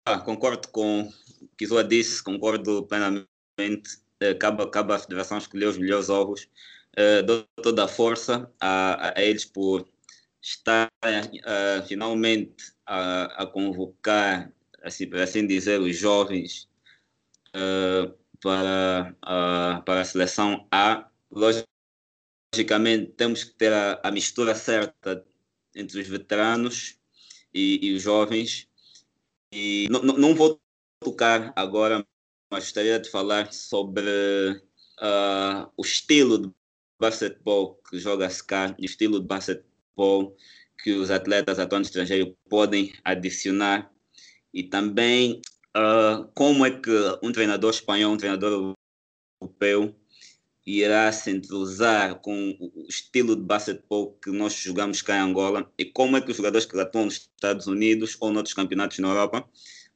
[0.07, 4.03] Ah, concordo com o que Zoa disse, concordo plenamente.
[4.25, 6.49] Uh, cabe, cabe à federação escolher os melhores ovos.
[6.97, 9.89] Uh, dou toda a força a, a, eles por
[10.41, 14.53] estar uh, finalmente a, a convocar,
[14.83, 16.68] assim, por assim dizer, os jovens
[18.41, 19.14] para,
[19.85, 21.09] para a seleção A.
[21.31, 25.25] Logicamente, temos que ter a, a mistura certa
[25.75, 26.99] entre os veteranos
[27.53, 28.68] e, e os jovens.
[29.53, 30.61] E não, vou
[31.01, 32.07] tocar agora,
[32.61, 34.09] gostaria de falar sobre
[35.00, 36.52] uh, o estilo de
[36.98, 40.36] basquetebol que joga-se cá, o estilo de basquetebol
[40.82, 43.90] que os atletas atuantes estrangeiros podem adicionar
[44.52, 45.40] e também
[45.76, 46.90] uh, como é que
[47.22, 48.74] um treinador espanhol, um treinador
[49.40, 49.94] europeu
[50.66, 55.84] irá se entrosar com o estilo de basquetebol que nós jogamos cá em Angola e
[55.84, 59.46] como é que os jogadores que atuam nos Estados Unidos ou noutros campeonatos na Europa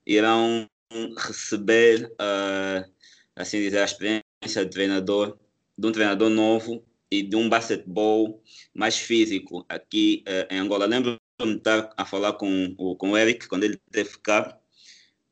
[0.06, 0.68] irão
[1.16, 2.90] receber, uh,
[3.36, 5.38] assim dizer, a experiência de treinador,
[5.76, 8.42] de um treinador novo e de um basquetebol
[8.74, 10.86] mais físico aqui uh, em Angola.
[10.86, 14.58] Lembro-me de estar a falar com, com o Eric, quando ele teve cá.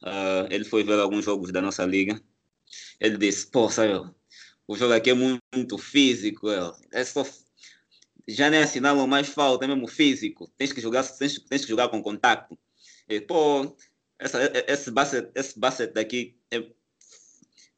[0.03, 2.21] Uh, ele foi ver alguns jogos da nossa liga.
[3.01, 3.93] Ele disse: Pô, sabe,
[4.69, 6.49] o jogo aqui é muito, físico.
[6.93, 7.25] É só,
[8.29, 10.51] já nem assinalam mais falta, é mesmo físico.
[10.57, 12.59] Tens que jogar, tens, tens que jogar com contato.
[13.09, 13.77] E, pô,
[14.19, 16.65] essa, esse, basket, esse basket daqui é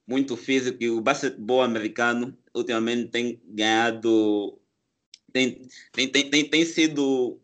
[0.06, 4.58] muito físico e o basquetebol americano ultimamente tem ganhado,
[5.32, 7.40] tem, tem, tem, tem, tem sido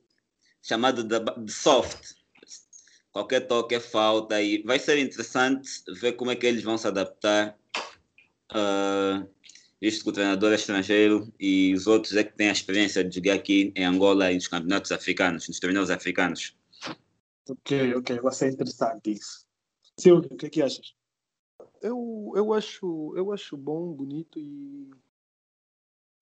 [0.62, 2.14] chamado de, soft.
[3.12, 5.68] Qualquer toque é falta e vai ser interessante
[6.00, 7.56] ver como é que eles vão se adaptar.
[8.50, 9.28] Uh,
[9.80, 13.14] visto que o treinador é estrangeiro e os outros é que têm a experiência de
[13.14, 16.56] jogar aqui em Angola e nos campeonatos africanos, nos torneios africanos.
[17.48, 19.46] Ok, ok, vai ser interessante isso.
[19.98, 20.94] Silvio, o que é que achas?
[21.84, 24.90] eu, eu, acho, eu acho bom, bonito e,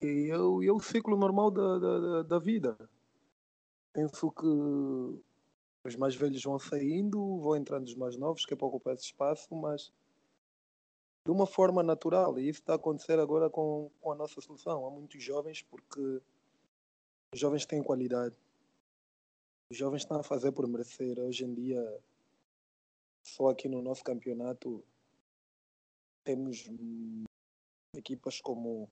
[0.02, 2.76] e eu, é o ciclo normal da, da, da vida.
[3.92, 4.46] Penso que
[5.84, 9.04] os mais velhos vão saindo, vão entrando os mais novos, que é para ocupar esse
[9.04, 9.92] espaço, mas
[11.24, 12.36] de uma forma natural.
[12.40, 14.84] E isso está a acontecer agora com, com a nossa solução.
[14.84, 16.20] Há muitos jovens, porque
[17.32, 18.36] os jovens têm qualidade.
[19.72, 21.18] Os jovens estão a fazer por merecer.
[21.18, 21.82] Hoje em dia,
[23.24, 24.84] só aqui no nosso campeonato,
[26.22, 26.68] temos
[27.96, 28.86] equipas como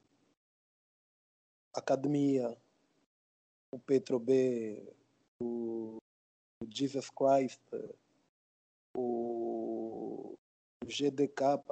[1.75, 2.57] Academia,
[3.71, 4.83] o Petro B,
[5.43, 5.99] o
[6.75, 7.61] Jesus Christ,
[8.97, 10.35] o
[10.87, 11.63] GDK.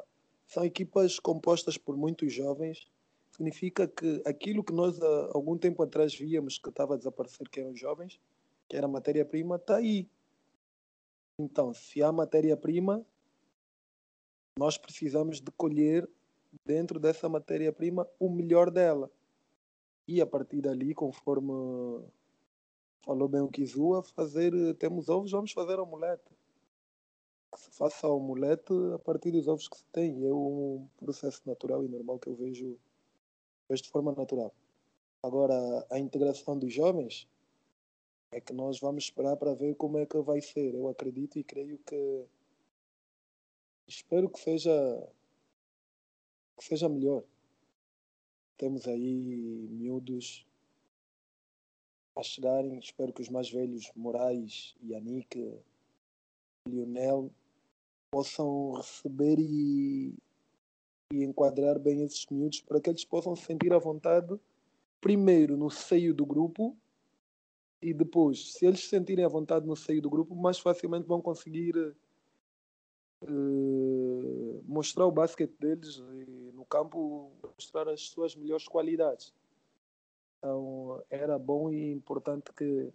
[0.46, 2.86] São equipas compostas por muitos jovens.
[3.30, 7.61] Significa que aquilo que nós há algum tempo atrás víamos que estava a desaparecer, que
[7.61, 8.20] eram jovens,
[8.68, 10.08] que era matéria-prima, está aí.
[11.40, 13.04] Então, se há matéria-prima,
[14.58, 16.08] nós precisamos de colher
[16.64, 19.10] dentro dessa matéria-prima o melhor dela.
[20.06, 21.52] E a partir dali, conforme
[23.02, 26.30] falou bem o Kizua, fazer, temos ovos, vamos fazer omelete.
[27.52, 30.26] que se faça a omelete a partir dos ovos que se tem.
[30.26, 32.78] É um processo natural e normal que eu vejo,
[33.68, 34.52] vejo de forma natural.
[35.22, 37.28] Agora, a integração dos jovens
[38.31, 40.74] é que nós vamos esperar para ver como é que vai ser.
[40.74, 42.24] Eu acredito e creio que
[43.87, 45.09] espero que seja
[46.57, 47.22] que seja melhor.
[48.57, 50.45] Temos aí miúdos
[52.16, 55.57] a chegarem, espero que os mais velhos, Moraes, Yannick,
[56.66, 57.31] Lionel,
[58.11, 60.12] possam receber e,
[61.12, 64.37] e enquadrar bem esses miúdos para que eles possam se sentir à vontade,
[65.01, 66.76] primeiro no seio do grupo
[67.81, 71.22] e depois, se eles se sentirem à vontade no seio do grupo, mais facilmente vão
[71.22, 71.76] conseguir
[73.22, 79.33] uh, mostrar o basquete deles e no campo mostrar as suas melhores qualidades.
[80.39, 82.93] Então, era bom e importante que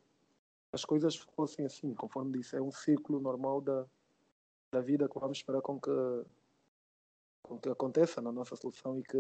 [0.72, 3.86] as coisas fossem assim, conforme disse, é um ciclo normal da,
[4.72, 5.92] da vida que vamos esperar com que,
[7.42, 9.18] com que aconteça na nossa solução e que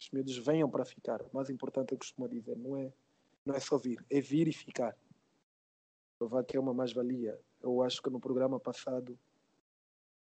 [0.00, 1.20] os miúdos venham para ficar.
[1.22, 2.92] O mais importante, eu costumo dizer, não é,
[3.48, 4.94] não é só vir, é vir e ficar.
[6.18, 7.40] Provar que é uma mais-valia.
[7.62, 9.18] Eu acho que no programa passado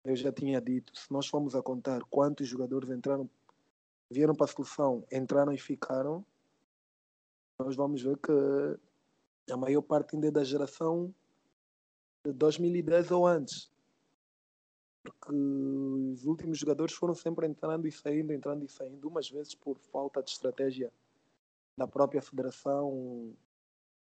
[0.06, 3.30] eu já tinha dito, se nós formos a contar quantos jogadores entraram,
[4.10, 6.26] vieram para a solução, entraram e ficaram,
[7.60, 8.32] nós vamos ver que
[9.52, 11.14] a maior parte ainda é da geração
[12.26, 13.70] de 2010 ou antes.
[15.04, 19.78] Porque os últimos jogadores foram sempre entrando e saindo, entrando e saindo, umas vezes por
[19.78, 20.92] falta de estratégia
[21.82, 23.34] da própria federação,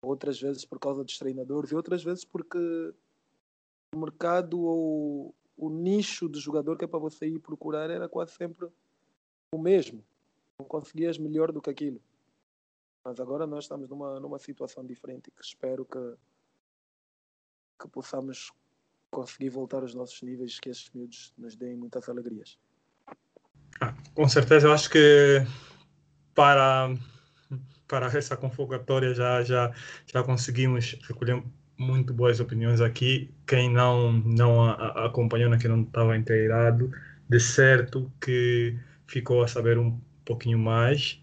[0.01, 2.57] outras vezes por causa dos treinadores e outras vezes porque
[3.93, 8.31] o mercado ou o nicho de jogador que é para você ir procurar era quase
[8.31, 8.67] sempre
[9.53, 10.03] o mesmo.
[10.59, 12.01] Não conseguias melhor do que aquilo.
[13.05, 16.15] Mas agora nós estamos numa, numa situação diferente que espero que,
[17.79, 18.51] que possamos
[19.11, 22.57] conseguir voltar aos nossos níveis, que esses miúdos nos deem muitas alegrias.
[23.79, 25.45] Ah, com certeza, eu acho que
[26.33, 26.89] para,
[27.87, 29.71] para essa convocatória já, já,
[30.05, 31.41] já conseguimos recolher
[31.77, 33.29] muito boas opiniões aqui.
[33.45, 36.91] Quem não, não a, a acompanhou, né, que não estava inteirado,
[37.29, 38.75] de certo que
[39.05, 41.21] ficou a saber um pouquinho mais.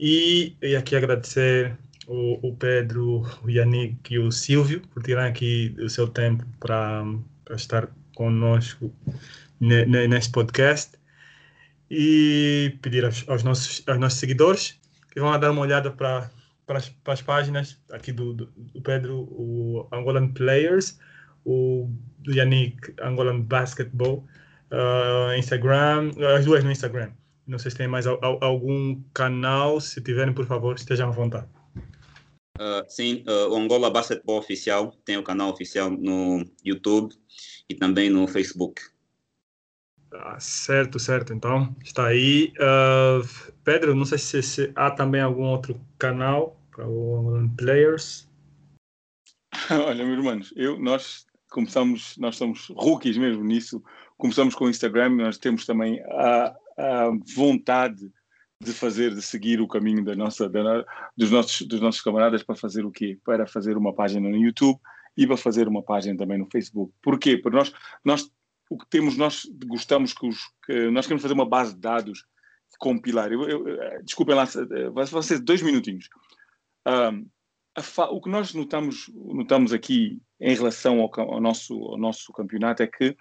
[0.00, 1.76] E, e aqui agradecer
[2.06, 7.04] o, o, Pedro, o Yannick e o Silvio por tirarem aqui o seu tempo para
[7.50, 8.92] estar conosco
[9.60, 10.92] neste podcast
[11.90, 14.78] e pedir aos, aos, nossos, aos nossos seguidores
[15.14, 16.28] que vão dar uma olhada para,
[17.06, 20.98] as, páginas aqui do, do, do, Pedro, o Angolan Players,
[21.44, 21.88] o
[22.18, 24.26] do Yannick, Angolan Basketball,
[24.72, 27.12] uh, Instagram, as duas no Instagram.
[27.46, 29.80] Não sei se tem mais algum canal.
[29.80, 31.46] Se tiverem, por favor, estejam à vontade.
[32.58, 37.14] Uh, sim, uh, o Angola Basketball Oficial tem o canal oficial no YouTube
[37.68, 38.80] e também no Facebook.
[40.14, 41.32] Ah, certo, certo.
[41.32, 42.52] Então, está aí.
[42.56, 48.28] Uh, Pedro, não sei se, se, há também algum outro canal para o Players.
[49.70, 53.82] Olha, meus irmãos, eu, nós começamos, nós somos rookies mesmo nisso.
[54.16, 58.10] Começamos com o Instagram, nós temos também a a vontade
[58.60, 60.84] de fazer, de seguir o caminho da nossa, da,
[61.16, 63.18] dos, nossos, dos nossos camaradas para fazer o quê?
[63.24, 64.78] Para fazer uma página no YouTube
[65.16, 66.92] e para fazer uma página também no Facebook.
[67.02, 67.36] Porquê?
[67.36, 67.72] Porque nós,
[68.04, 68.30] nós
[68.74, 72.24] o que temos, nós gostamos que, os, que nós queremos fazer uma base de dados
[72.76, 73.30] compilar.
[73.32, 74.48] Eu, eu, desculpem lá,
[74.92, 76.08] vai ser dois minutinhos.
[76.84, 77.24] Um,
[77.76, 82.82] a, o que nós notamos, notamos aqui em relação ao, ao, nosso, ao nosso campeonato
[82.82, 83.16] é que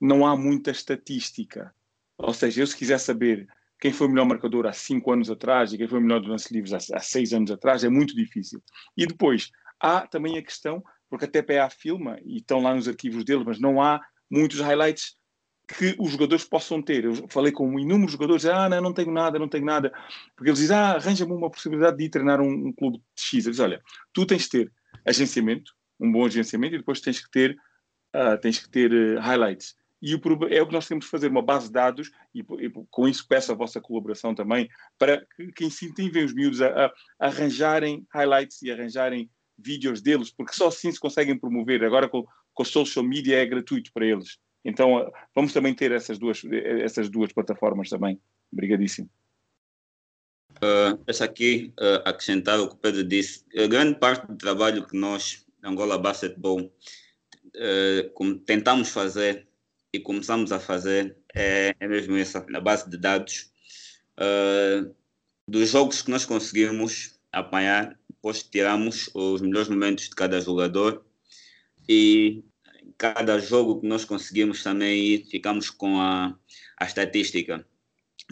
[0.00, 1.72] não há muita estatística.
[2.18, 3.46] Ou seja, eu se quiser saber
[3.80, 6.30] quem foi o melhor marcador há cinco anos atrás e quem foi o melhor do
[6.30, 8.60] lance livres há, há seis anos atrás, é muito difícil.
[8.96, 13.24] E depois, há também a questão, porque a TPA filma e estão lá nos arquivos
[13.24, 14.00] deles, mas não há
[14.30, 15.18] muitos highlights
[15.66, 17.04] que os jogadores possam ter.
[17.04, 19.92] Eu falei com inúmeros jogadores, ah, não, não tenho nada, não tenho nada.
[20.34, 23.46] Porque eles dizem, ah, arranja-me uma possibilidade de ir treinar um, um clube de X.
[23.46, 23.80] Eles olha,
[24.12, 24.72] tu tens de ter
[25.06, 27.56] agenciamento, um bom agenciamento, e depois tens que ter,
[28.14, 29.76] uh, tens que ter uh, highlights.
[30.02, 32.70] E o, é o que nós temos de fazer, uma base de dados, e, e
[32.90, 34.68] com isso peço a vossa colaboração também,
[34.98, 40.54] para que, que incentivem os miúdos a, a arranjarem highlights e arranjarem vídeos deles, porque
[40.54, 41.84] só assim se conseguem promover.
[41.84, 42.26] Agora com,
[42.60, 44.38] com social media é gratuito para eles.
[44.62, 48.20] Então eh, vamos também ter essas duas, essas duas plataformas também.
[48.52, 49.08] Obrigadíssimo.
[50.56, 54.86] Uh, essa aqui, uh, acrescentar o que o Pedro disse, a grande parte do trabalho
[54.86, 59.48] que nós, Angola Basketball, uh, tentamos fazer
[59.90, 63.50] e começamos a fazer é, é mesmo essa, na base de dados
[64.18, 64.94] uh,
[65.48, 71.02] dos jogos que nós conseguimos apanhar, depois tiramos os melhores momentos de cada jogador
[71.88, 72.44] e
[73.00, 76.36] cada jogo que nós conseguimos também ficamos com a,
[76.76, 77.66] a estatística.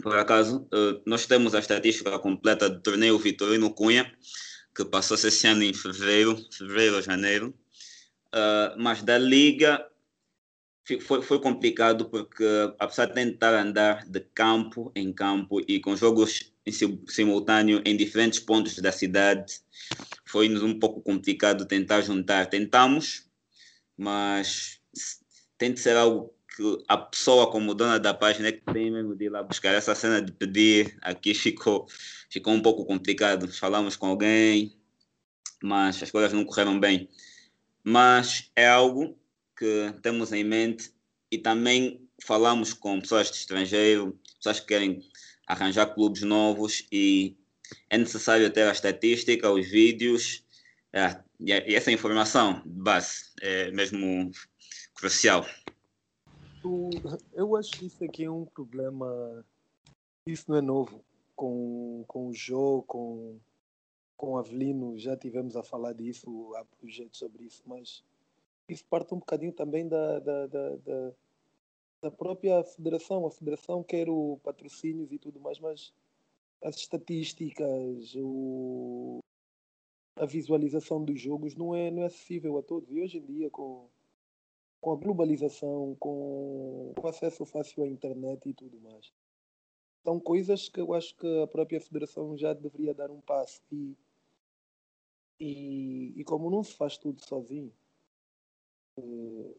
[0.03, 4.13] Por acaso, uh, nós temos a estatística completa do torneio Vitorino Cunha,
[4.75, 7.49] que passou-se esse ano em fevereiro, fevereiro ou janeiro.
[8.27, 9.83] Uh, mas da Liga
[11.01, 12.45] foi, foi complicado porque,
[12.77, 16.71] apesar de tentar andar de campo em campo e com jogos em
[17.07, 19.61] simultâneo em diferentes pontos da cidade,
[20.25, 22.45] foi-nos um pouco complicado tentar juntar.
[22.45, 23.28] Tentamos,
[23.99, 24.79] mas
[25.57, 29.13] tem de ser algo que a pessoa como dona da página é que tem mesmo
[29.13, 30.97] de ir lá buscar essa cena de pedir.
[31.01, 31.85] Aqui ficou,
[32.29, 33.51] ficou um pouco complicado.
[33.51, 34.73] Falamos com alguém,
[35.61, 37.09] mas as coisas não correram bem.
[37.83, 39.19] Mas é algo
[39.57, 40.93] que temos em mente
[41.29, 45.01] e também falamos com pessoas de estrangeiro, pessoas que querem
[45.45, 47.35] arranjar clubes novos e
[47.89, 50.45] é necessário ter a estatística, os vídeos
[50.93, 54.31] é, e essa informação base é mesmo
[54.93, 55.45] crucial.
[57.33, 59.45] Eu acho que isso aqui é um problema,
[60.25, 61.03] isso não é novo
[61.35, 63.39] com, com o Jô, com,
[64.17, 68.03] com o Avelino, já tivemos a falar disso, há projetos sobre isso, mas
[68.67, 71.11] isso parte um bocadinho também da, da, da, da,
[72.01, 73.25] da própria federação.
[73.25, 75.93] A federação quer o patrocínios e tudo mais, mas
[76.61, 79.19] as estatísticas, o,
[80.19, 82.91] a visualização dos jogos não é, não é acessível a todos.
[82.91, 83.89] E hoje em dia, com,
[84.81, 89.11] com a globalização, com o acesso fácil à internet e tudo mais,
[90.03, 93.61] são coisas que eu acho que a própria federação já deveria dar um passo.
[93.71, 93.97] E,
[95.39, 97.73] e, e como não se faz tudo sozinho,
[98.97, 99.55] eh,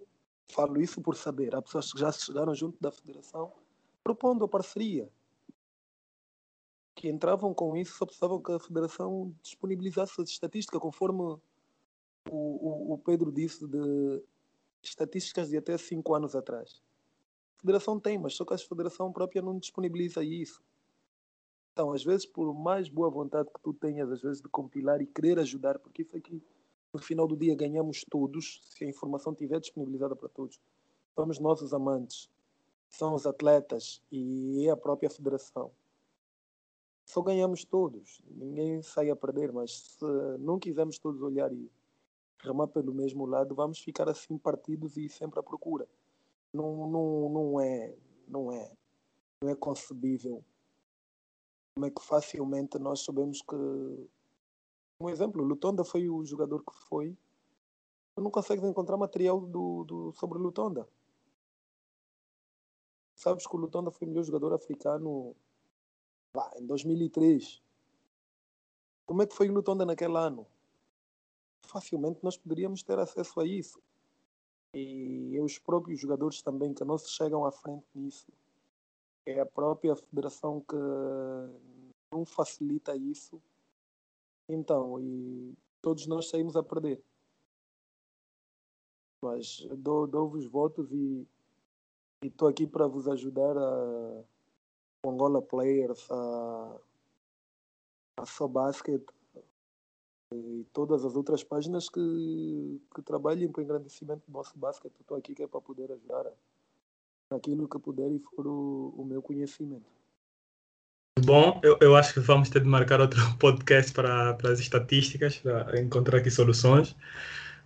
[0.53, 1.55] falo isso por saber.
[1.55, 3.53] Há pessoas que já chegaram junto da federação
[4.03, 5.09] propondo a parceria.
[7.01, 11.41] Que entravam com isso, só precisavam que a federação disponibilizasse as estatísticas, conforme o,
[12.31, 14.23] o, o Pedro disse, de
[14.83, 16.83] estatísticas de até 5 anos atrás.
[17.57, 20.63] A federação tem, mas só que a federação própria não disponibiliza isso.
[21.73, 25.07] Então, às vezes, por mais boa vontade que tu tenhas, às vezes, de compilar e
[25.07, 26.43] querer ajudar, porque isso aqui
[26.93, 30.61] no final do dia ganhamos todos, se a informação estiver disponibilizada para todos.
[31.15, 32.29] Somos nós os amantes,
[32.91, 35.71] são os atletas e é a própria federação.
[37.11, 40.05] Só ganhamos todos, ninguém sai a perder, mas se
[40.39, 41.69] não quisermos todos olhar e
[42.39, 45.89] remar pelo mesmo lado, vamos ficar assim partidos e sempre à procura.
[46.55, 47.97] Não, não, não é,
[48.29, 48.71] não é,
[49.43, 50.45] não é concebível
[51.75, 53.57] como é que facilmente nós sabemos que
[55.01, 57.19] um exemplo, Lutonda foi o jogador que foi.
[58.15, 60.89] Tu não consegues encontrar material do, do, sobre Lutonda.
[63.17, 65.35] Sabes que o Lutonda foi o melhor jogador africano
[66.57, 67.63] em 2003.
[69.07, 70.47] Como é que foi o Lutonda naquele ano?
[71.63, 73.81] Facilmente nós poderíamos ter acesso a isso.
[74.75, 78.33] E os próprios jogadores também que não se chegam à frente nisso.
[79.27, 80.77] É a própria federação que
[82.13, 83.41] não facilita isso
[84.53, 87.01] então, e todos nós saímos a perder.
[89.23, 91.25] Mas dou, dou-vos votos e
[92.21, 94.25] estou aqui para vos ajudar a
[95.07, 96.77] Angola Players, a,
[98.19, 99.03] a So Basket
[100.33, 104.95] e todas as outras páginas que, que trabalhem para o engrandecimento do nosso basquete.
[105.01, 106.27] Estou aqui que é para poder ajudar
[107.31, 109.91] naquilo que puder e for o, o meu conhecimento.
[111.25, 115.39] Bom, eu, eu acho que vamos ter de marcar outro podcast para, para as estatísticas,
[115.39, 116.97] para encontrar aqui soluções.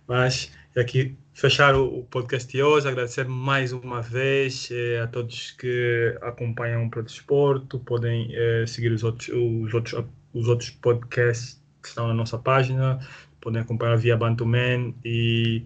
[0.07, 0.51] Mas
[0.81, 6.85] aqui fechar o, podcast de hoje, agradecer mais uma vez eh, a todos que acompanham
[6.85, 12.13] o Prodesporto, podem eh, seguir os outros, os, outros, os outros podcasts que estão na
[12.13, 12.99] nossa página,
[13.41, 15.63] podem acompanhar via Bantuman e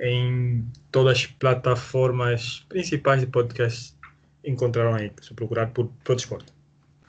[0.00, 3.94] em todas as plataformas principais de podcast
[4.44, 6.52] encontrarão aí, se procurar por Prodesporto.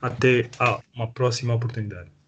[0.02, 2.19] Até a uma próxima oportunidade.